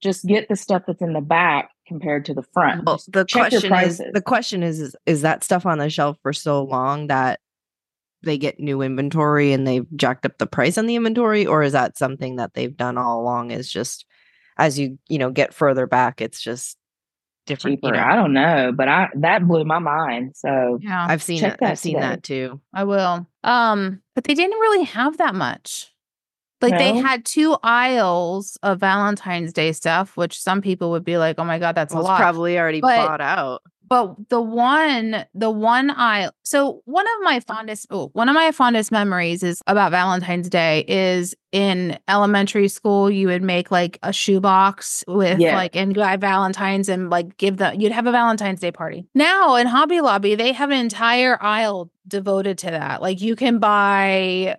Just 0.02 0.26
get 0.26 0.48
the 0.48 0.56
stuff 0.56 0.82
that's 0.86 1.00
in 1.00 1.14
the 1.14 1.20
back 1.20 1.70
compared 1.88 2.24
to 2.26 2.34
the 2.34 2.42
front. 2.42 2.84
Well, 2.84 3.00
the 3.08 3.24
check 3.24 3.50
question 3.50 3.72
is 3.74 4.02
the 4.12 4.20
question 4.22 4.62
is, 4.62 4.78
is 4.78 4.94
is 5.06 5.22
that 5.22 5.42
stuff 5.42 5.64
on 5.64 5.78
the 5.78 5.88
shelf 5.88 6.18
for 6.22 6.32
so 6.32 6.62
long 6.62 7.06
that 7.06 7.40
they 8.22 8.36
get 8.36 8.60
new 8.60 8.82
inventory 8.82 9.52
and 9.52 9.66
they've 9.66 9.86
jacked 9.96 10.26
up 10.26 10.36
the 10.38 10.46
price 10.46 10.76
on 10.76 10.86
the 10.86 10.96
inventory, 10.96 11.46
or 11.46 11.62
is 11.62 11.72
that 11.72 11.96
something 11.96 12.36
that 12.36 12.52
they've 12.54 12.76
done 12.76 12.98
all 12.98 13.20
along? 13.22 13.52
Is 13.52 13.70
just 13.70 14.04
as 14.58 14.78
you 14.78 14.98
you 15.08 15.18
know 15.18 15.30
get 15.30 15.54
further 15.54 15.86
back, 15.86 16.20
it's 16.20 16.42
just 16.42 16.76
different. 17.46 17.80
You 17.82 17.92
know, 17.92 17.98
I 17.98 18.16
don't 18.16 18.34
know, 18.34 18.72
but 18.76 18.88
I 18.88 19.08
that 19.14 19.48
blew 19.48 19.64
my 19.64 19.78
mind. 19.78 20.32
So 20.36 20.78
Yeah, 20.82 21.06
I've 21.08 21.22
seen 21.22 21.40
check 21.40 21.54
it. 21.54 21.60
that 21.60 21.70
I've 21.72 21.78
seen 21.78 21.98
that 22.00 22.22
too. 22.22 22.60
I 22.74 22.84
will. 22.84 23.26
Um, 23.42 24.02
but 24.14 24.24
they 24.24 24.34
didn't 24.34 24.58
really 24.60 24.84
have 24.84 25.16
that 25.18 25.34
much. 25.34 25.90
Like 26.62 26.78
they 26.78 26.94
had 26.96 27.24
two 27.24 27.56
aisles 27.62 28.58
of 28.62 28.80
Valentine's 28.80 29.52
Day 29.52 29.72
stuff, 29.72 30.16
which 30.16 30.40
some 30.40 30.60
people 30.62 30.90
would 30.92 31.04
be 31.04 31.18
like, 31.18 31.36
"Oh 31.38 31.44
my 31.44 31.58
god, 31.58 31.74
that's 31.74 31.92
Well, 31.94 32.02
a 32.02 32.04
lot." 32.04 32.18
probably 32.20 32.58
already 32.58 32.80
But- 32.80 33.06
bought 33.06 33.20
out. 33.20 33.62
but 33.88 34.16
the 34.30 34.40
one 34.40 35.24
the 35.32 35.48
one 35.48 35.90
aisle 35.90 36.32
so 36.42 36.82
one 36.86 37.06
of 37.06 37.22
my 37.22 37.38
fondest 37.38 37.86
oh, 37.90 38.08
one 38.14 38.28
of 38.28 38.34
my 38.34 38.50
fondest 38.50 38.90
memories 38.90 39.44
is 39.44 39.62
about 39.68 39.92
valentine's 39.92 40.48
day 40.48 40.84
is 40.88 41.36
in 41.52 41.96
elementary 42.08 42.66
school 42.66 43.08
you 43.08 43.28
would 43.28 43.44
make 43.44 43.70
like 43.70 43.96
a 44.02 44.12
shoebox 44.12 45.04
with 45.06 45.38
Yeah. 45.38 45.54
like 45.54 45.76
and 45.76 45.94
buy 45.94 46.16
valentines 46.16 46.88
and 46.88 47.10
like 47.10 47.36
give 47.36 47.58
them 47.58 47.80
you'd 47.80 47.92
have 47.92 48.08
a 48.08 48.10
valentine's 48.12 48.58
day 48.58 48.72
party 48.72 49.06
now 49.14 49.54
in 49.54 49.68
hobby 49.68 50.00
lobby 50.00 50.34
they 50.34 50.50
have 50.50 50.70
an 50.72 50.78
entire 50.80 51.40
aisle 51.40 51.88
devoted 52.08 52.58
to 52.58 52.72
that 52.72 53.00
like 53.00 53.20
you 53.20 53.36
can 53.36 53.60
buy 53.60 54.56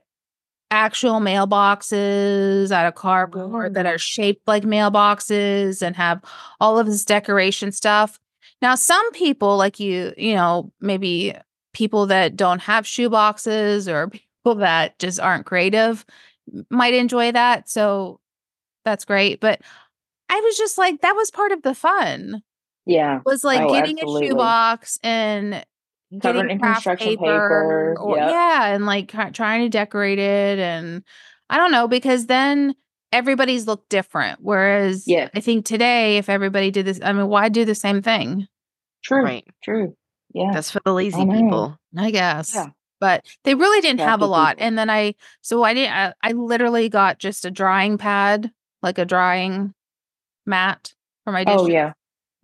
actual 0.71 1.19
mailboxes 1.19 2.71
out 2.71 2.85
of 2.85 2.95
cardboard 2.95 3.73
that 3.73 3.85
are 3.85 3.97
shaped 3.97 4.41
like 4.47 4.63
mailboxes 4.63 5.81
and 5.81 5.95
have 5.95 6.21
all 6.59 6.77
of 6.77 6.85
this 6.87 7.05
decoration 7.05 7.71
stuff 7.71 8.19
now, 8.61 8.75
some 8.75 9.11
people, 9.11 9.57
like 9.57 9.79
you, 9.79 10.13
you 10.17 10.33
know, 10.33 10.71
maybe 10.81 11.35
people 11.73 12.07
that 12.07 12.35
don't 12.35 12.59
have 12.61 12.87
shoe 12.87 13.09
boxes 13.09 13.87
or 13.87 14.07
people 14.43 14.55
that 14.55 14.97
just 14.99 15.19
aren't 15.19 15.45
creative 15.45 16.05
might 16.69 16.93
enjoy 16.93 17.31
that. 17.31 17.69
So 17.69 18.19
that's 18.85 19.05
great. 19.05 19.39
But 19.39 19.61
I 20.29 20.39
was 20.39 20.57
just 20.57 20.77
like, 20.77 21.01
that 21.01 21.15
was 21.15 21.29
part 21.31 21.51
of 21.51 21.61
the 21.61 21.75
fun. 21.75 22.41
yeah. 22.85 23.19
Was 23.25 23.43
like 23.43 23.61
Oh, 23.61 23.71
getting 23.71 23.99
absolutely. 23.99 24.27
a 24.27 24.29
shoebox 24.31 24.99
and 25.03 25.63
Covered 26.21 26.43
getting 26.43 26.51
in 26.51 26.59
craft 26.59 26.77
construction 26.77 27.07
paper, 27.09 27.21
paper, 27.21 27.95
or 27.99 28.17
yep. 28.17 28.29
yeah, 28.29 28.67
and 28.67 28.85
like 28.85 29.11
trying 29.33 29.63
to 29.63 29.69
decorate 29.69 30.19
it, 30.19 30.57
and 30.57 31.03
I 31.49 31.57
don't 31.57 31.71
know 31.71 31.87
because 31.87 32.27
then 32.27 32.75
everybody's 33.11 33.67
look 33.67 33.87
different. 33.89 34.39
Whereas 34.41 35.07
Yes. 35.07 35.31
I 35.35 35.39
think 35.39 35.65
today, 35.65 36.17
if 36.17 36.29
everybody 36.29 36.71
did 36.71 36.85
this, 36.85 36.99
I 37.03 37.13
mean, 37.13 37.27
why 37.27 37.49
do 37.49 37.65
the 37.65 37.75
same 37.75 38.01
thing? 38.01 38.47
True. 39.03 39.23
Right. 39.23 39.45
True. 39.63 39.95
Yeah. 40.33 40.51
That's 40.53 40.71
for 40.71 40.81
the 40.85 40.93
lazy 40.93 41.25
know. 41.25 41.33
people. 41.41 41.77
I 41.97 42.11
guess. 42.11 42.53
Yeah. 42.53 42.67
But 42.99 43.25
they 43.43 43.53
really 43.55 43.81
didn't 43.81 43.99
have 43.99 44.21
a 44.21 44.25
lot. 44.25 44.57
people. 44.57 44.67
And 44.67 44.77
then 44.77 44.89
I, 44.89 45.15
so 45.41 45.63
I 45.63 45.73
didn't, 45.73 45.93
I, 45.93 46.13
I 46.21 46.31
literally 46.31 46.89
got 46.89 47.19
just 47.19 47.45
a 47.45 47.51
drying 47.51 47.97
pad, 47.97 48.51
like 48.81 48.97
a 48.97 49.05
drying 49.05 49.73
mat 50.45 50.93
for 51.23 51.31
my 51.31 51.43
dishes. 51.43 51.61
oh 51.61 51.67
yeah. 51.67 51.93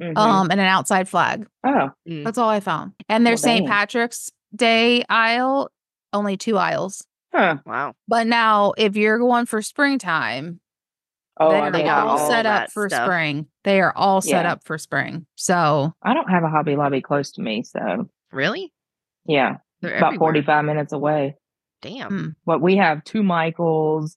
Mhm. 0.01 0.17
Um, 0.17 0.49
and 0.51 0.59
an 0.59 0.65
outside 0.67 1.07
flag. 1.07 1.47
oh. 1.63 1.89
Mm. 2.07 2.23
That's 2.23 2.37
all 2.37 2.49
I 2.49 2.59
found. 2.59 2.93
And 3.09 3.25
their 3.25 3.33
Well, 3.33 3.37
St. 3.37 3.67
Patrick's 3.67 4.31
Day 4.55 5.03
aisle 5.09 5.69
only 6.11 6.37
two 6.37 6.57
aisles. 6.57 7.05
Huh. 7.33 7.57
Wow. 7.65 7.93
But 8.07 8.27
now, 8.27 8.73
if 8.77 8.95
you're 8.95 9.17
going 9.17 9.45
for 9.47 9.61
springtime, 9.61 10.59
Oh, 11.39 11.49
they 11.49 11.59
are 11.59 11.71
they 11.71 11.89
all 11.89 12.09
all 12.09 12.29
set 12.29 12.45
up 12.45 12.71
for 12.71 12.87
stuff. 12.89 13.05
spring. 13.05 13.47
They 13.63 13.81
are 13.81 13.91
all 13.95 14.21
set 14.21 14.45
Yeah. 14.45 14.51
up 14.51 14.63
for 14.63 14.77
spring. 14.77 15.25
So, 15.35 15.93
I 16.03 16.13
don't 16.13 16.29
have 16.29 16.43
a 16.43 16.49
Hobby 16.49 16.75
Lobby 16.75 17.01
close 17.01 17.31
to 17.31 17.41
me, 17.41 17.63
so 17.63 18.07
Really? 18.31 18.71
yeah, 19.25 19.57
They're 19.81 19.95
about 19.97 20.09
everywhere. 20.13 20.19
45 20.33 20.65
minutes 20.65 20.93
away. 20.93 21.37
Damn. 21.81 22.09
Hmm. 22.09 22.29
But 22.45 22.61
we 22.61 22.77
have 22.77 23.03
two 23.03 23.23
Michaels, 23.23 24.15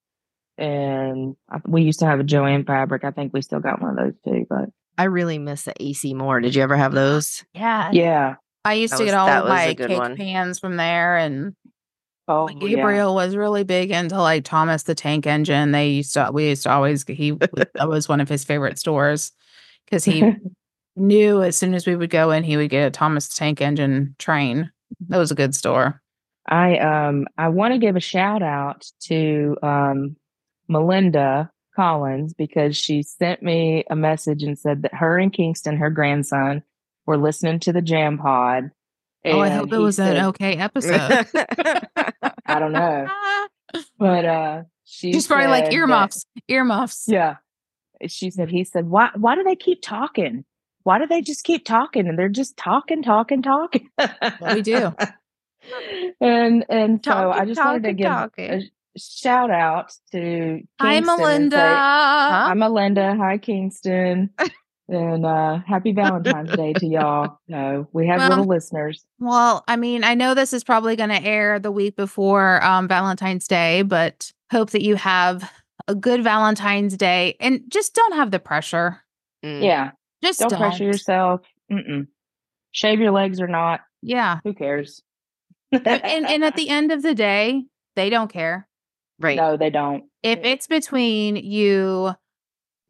and 0.58 1.36
we 1.66 1.82
used 1.82 2.00
to 2.00 2.06
have 2.06 2.20
a 2.20 2.24
Joann 2.24 2.66
Fabric. 2.66 3.04
I 3.04 3.10
think 3.12 3.32
we 3.32 3.40
still 3.40 3.60
got 3.60 3.80
one 3.80 3.96
of 3.98 4.04
those 4.04 4.14
too. 4.22 4.44
But 4.50 4.68
I 4.98 5.04
really 5.04 5.38
miss 5.38 5.64
the 5.64 5.74
A.C. 5.80 6.14
Moore. 6.14 6.40
Did 6.40 6.54
you 6.54 6.62
ever 6.62 6.76
have 6.76 6.92
those? 6.92 7.44
yeah. 7.54 7.90
yeah, 7.92 8.34
I 8.64 8.74
used 8.74 8.92
That 8.94 8.98
to 8.98 9.02
was- 9.04 9.12
get 9.12 9.18
all 9.18 9.28
of 9.28 9.48
my 9.48 9.74
cake 9.74 9.98
one. 9.98 10.16
pans 10.16 10.58
from 10.58 10.76
there. 10.76 11.16
And 11.18 11.54
oh 12.28 12.44
Like, 12.46 12.58
Gabriel 12.60 13.14
was 13.14 13.36
really 13.36 13.62
big 13.64 13.90
into 13.90 14.18
like 14.20 14.44
Thomas 14.44 14.84
the 14.84 14.94
Tank 14.94 15.26
Engine. 15.26 15.72
They 15.72 15.90
used 15.90 16.14
to, 16.14 16.30
we 16.32 16.48
used 16.48 16.62
to 16.64 16.70
always, 16.72 17.04
he, 17.06 17.32
that 17.32 17.70
was 17.88 18.08
one 18.08 18.20
of 18.20 18.28
his 18.28 18.42
favorite 18.44 18.78
stores 18.78 19.32
because 19.84 20.04
he 20.04 20.32
knew 20.96 21.42
as 21.42 21.56
soon 21.56 21.74
as 21.74 21.86
we 21.86 21.94
would 21.94 22.10
go 22.10 22.30
in, 22.30 22.42
he 22.42 22.56
would 22.56 22.70
get 22.70 22.86
a 22.86 22.90
Thomas 22.90 23.28
the 23.28 23.34
Tank 23.36 23.60
Engine 23.60 24.14
train. 24.18 24.70
That 25.08 25.18
was 25.18 25.30
a 25.30 25.34
good 25.36 25.54
store. 25.54 26.00
I 26.48 26.78
um 26.78 27.26
I 27.36 27.48
want 27.48 27.74
to 27.74 27.78
give 27.78 27.96
a 27.96 28.00
shout 28.00 28.40
out 28.42 28.86
to 29.08 29.56
um 29.62 30.16
Melinda 30.68 31.50
Collins 31.76 32.32
because 32.34 32.76
she 32.76 33.02
sent 33.02 33.42
me 33.42 33.84
a 33.90 33.94
message 33.94 34.42
and 34.42 34.58
said 34.58 34.82
that 34.82 34.94
her 34.94 35.18
and 35.18 35.32
Kingston, 35.32 35.76
her 35.76 35.90
grandson, 35.90 36.62
were 37.04 37.18
listening 37.18 37.60
to 37.60 37.72
the 37.72 37.82
Jam 37.82 38.18
Pod. 38.18 38.70
oh, 39.26 39.40
I 39.40 39.50
hope 39.50 39.72
it 39.72 39.78
was 39.78 39.96
said- 39.96 40.16
an 40.16 40.24
okay 40.26 40.56
episode. 40.56 41.26
I 42.46 42.58
don't 42.58 42.72
know, 42.72 43.06
but 43.98 44.24
uh, 44.24 44.62
she 44.84 45.12
She's 45.12 45.26
probably 45.26 45.48
like 45.48 45.64
said 45.64 45.72
that- 45.72 45.76
earmuffs, 45.76 46.26
earmuffs. 46.48 47.04
Yeah, 47.06 47.36
she 48.08 48.30
said. 48.30 48.48
He 48.50 48.64
said, 48.64 48.86
"Why? 48.88 49.10
Why 49.14 49.34
do 49.34 49.42
they 49.44 49.56
keep 49.56 49.82
talking? 49.82 50.44
Why 50.84 50.98
do 50.98 51.06
they 51.06 51.20
just 51.22 51.44
keep 51.44 51.64
talking? 51.64 52.06
And 52.08 52.18
they're 52.18 52.28
just 52.28 52.56
talking, 52.56 53.02
talking, 53.02 53.42
talking." 53.42 53.88
we 54.54 54.62
do. 54.62 54.94
and 56.20 56.64
and 56.68 57.04
so 57.04 57.30
I 57.32 57.44
just 57.44 57.60
wanted 57.60 57.82
to 57.84 57.92
give 57.92 58.06
a 58.10 58.62
shout 58.96 59.50
out 59.50 59.92
to 60.12 60.60
Hi, 60.80 60.94
Kingston 60.94 60.96
and 60.96 61.06
Melinda. 61.06 61.56
say, 61.56 61.74
Hi, 61.74 62.54
Melinda. 62.54 63.16
Hi, 63.16 63.38
Kingston. 63.38 64.30
and 64.88 65.26
uh 65.26 65.58
happy 65.66 65.92
Valentine's 65.92 66.54
Day 66.54 66.72
to 66.74 66.86
y'all. 66.86 67.38
No, 67.48 67.88
we 67.92 68.06
have 68.06 68.20
Well, 68.20 68.28
little 68.30 68.44
listeners. 68.44 69.04
Well, 69.18 69.64
I 69.66 69.76
mean, 69.76 70.04
I 70.04 70.14
know 70.14 70.34
this 70.34 70.52
is 70.52 70.62
probably 70.62 70.96
going 70.96 71.10
to 71.10 71.22
air 71.22 71.58
the 71.58 71.72
week 71.72 71.96
before 71.96 72.62
um, 72.64 72.86
Valentine's 72.86 73.48
Day, 73.48 73.82
but 73.82 74.32
hope 74.52 74.70
that 74.70 74.82
you 74.82 74.94
have 74.96 75.50
a 75.88 75.94
good 75.94 76.22
Valentine's 76.22 76.96
Day 76.96 77.36
and 77.40 77.62
just 77.68 77.94
don't 77.94 78.14
have 78.14 78.30
the 78.30 78.38
pressure. 78.38 79.02
Mm. 79.44 79.62
Yeah, 79.62 79.90
Just 80.22 80.40
don't, 80.40 80.50
don't, 80.50 80.60
pressure 80.60 80.84
yourself. 80.84 81.40
Mm-mm. 81.70 82.06
Shave 82.72 83.00
your 83.00 83.10
legs 83.12 83.40
or 83.40 83.48
not. 83.48 83.80
Yeah. 84.02 84.38
Who 84.44 84.54
cares? 84.54 85.02
And, 85.72 85.86
and 86.26 86.44
at 86.44 86.56
the 86.56 86.68
end 86.70 86.92
of 86.92 87.02
the 87.02 87.14
day, 87.14 87.64
they 87.96 88.10
don't 88.10 88.32
care. 88.32 88.68
Right. 89.18 89.36
no, 89.36 89.56
they 89.56 89.70
don't. 89.70 90.04
If 90.22 90.40
it's 90.42 90.66
between 90.66 91.36
you 91.36 92.12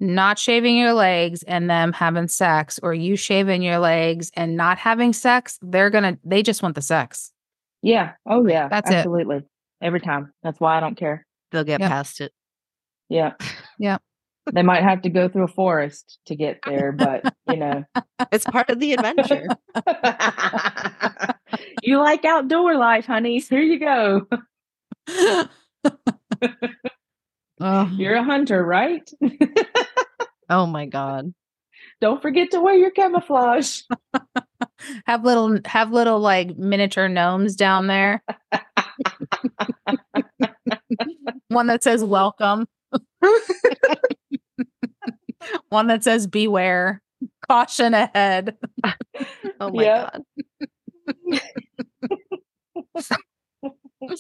not 0.01 0.39
shaving 0.39 0.77
your 0.77 0.93
legs 0.93 1.43
and 1.45 1.71
them 1.71 1.93
having 1.93 2.29
sex, 2.29 2.79
or 2.83 2.93
you 2.93 3.17
shaving 3.17 3.63
your 3.63 3.79
legs 3.79 4.31
and 4.35 4.57
not 4.57 4.79
having 4.79 5.13
sex, 5.13 5.59
they're 5.63 5.91
going 5.91 6.05
to, 6.05 6.19
they 6.25 6.43
just 6.43 6.63
want 6.63 6.75
the 6.75 6.83
sex. 6.83 7.33
Yeah. 7.83 8.13
Oh, 8.29 8.47
yeah. 8.47 8.69
That's 8.69 8.91
it. 8.91 8.95
absolutely. 8.97 9.43
Every 9.81 10.01
time. 10.01 10.33
That's 10.43 10.59
why 10.61 10.77
I 10.77 10.81
don't 10.81 10.97
care. 10.97 11.25
They'll 11.53 11.65
get 11.65 11.81
Yep. 11.81 11.91
past 11.91 12.21
it. 12.21 12.33
Yeah. 13.09 13.35
Yeah. 13.79 13.99
They 14.53 14.63
might 14.63 14.83
have 14.83 15.03
to 15.03 15.11
go 15.11 15.29
through 15.29 15.45
a 15.45 15.49
forest 15.49 16.19
to 16.27 16.37
get 16.37 16.59
there, 16.67 16.93
but 16.93 17.33
you 17.49 17.57
know. 17.57 17.85
It's 18.33 18.45
part 18.45 18.71
of 18.71 18.81
the 18.81 18.93
adventure. 18.95 19.47
you 21.83 21.99
like 21.99 22.25
outdoor 22.25 22.77
life, 22.77 23.07
honey. 23.07 23.39
Here 23.41 23.61
you 23.61 23.79
go. 23.79 24.27
Oh. 27.61 27.91
You're 27.97 28.17
a 28.17 28.23
hunter, 28.25 28.63
right? 28.65 29.09
oh 30.51 30.67
my 30.67 30.87
god. 30.87 31.33
Don't 32.01 32.21
forget 32.21 32.51
to 32.51 32.61
wear 32.61 32.75
your 32.75 32.91
camouflage. 32.91 33.81
have 35.07 35.25
little 35.25 35.59
have 35.65 35.91
little 35.91 36.21
like 36.21 36.57
miniature 36.59 37.09
gnomes 37.09 37.57
down 37.57 37.87
there. 37.87 38.23
One 41.49 41.69
that 41.69 41.83
says 41.83 42.05
welcome. 42.05 42.67
One 45.71 45.87
that 45.87 46.05
says 46.05 46.27
beware. 46.27 47.01
Caution 47.49 47.95
ahead. 47.95 48.57
Oh 49.61 49.71
my 49.71 49.83
Yeah. 49.85 50.11
god. 52.99 54.17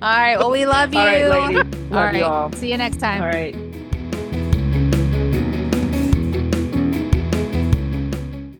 All 0.00 0.08
right. 0.08 0.38
Well, 0.38 0.50
we 0.50 0.64
love 0.64 0.94
you. 0.94 1.00
All 1.00 1.06
right, 1.06 1.28
lady. 1.28 1.54
Love 1.90 1.92
All 1.92 2.12
you 2.14 2.24
all. 2.24 2.52
See 2.52 2.70
you 2.70 2.78
next 2.78 2.98
time. 2.98 3.20
All 3.20 3.28
right. 3.28 3.56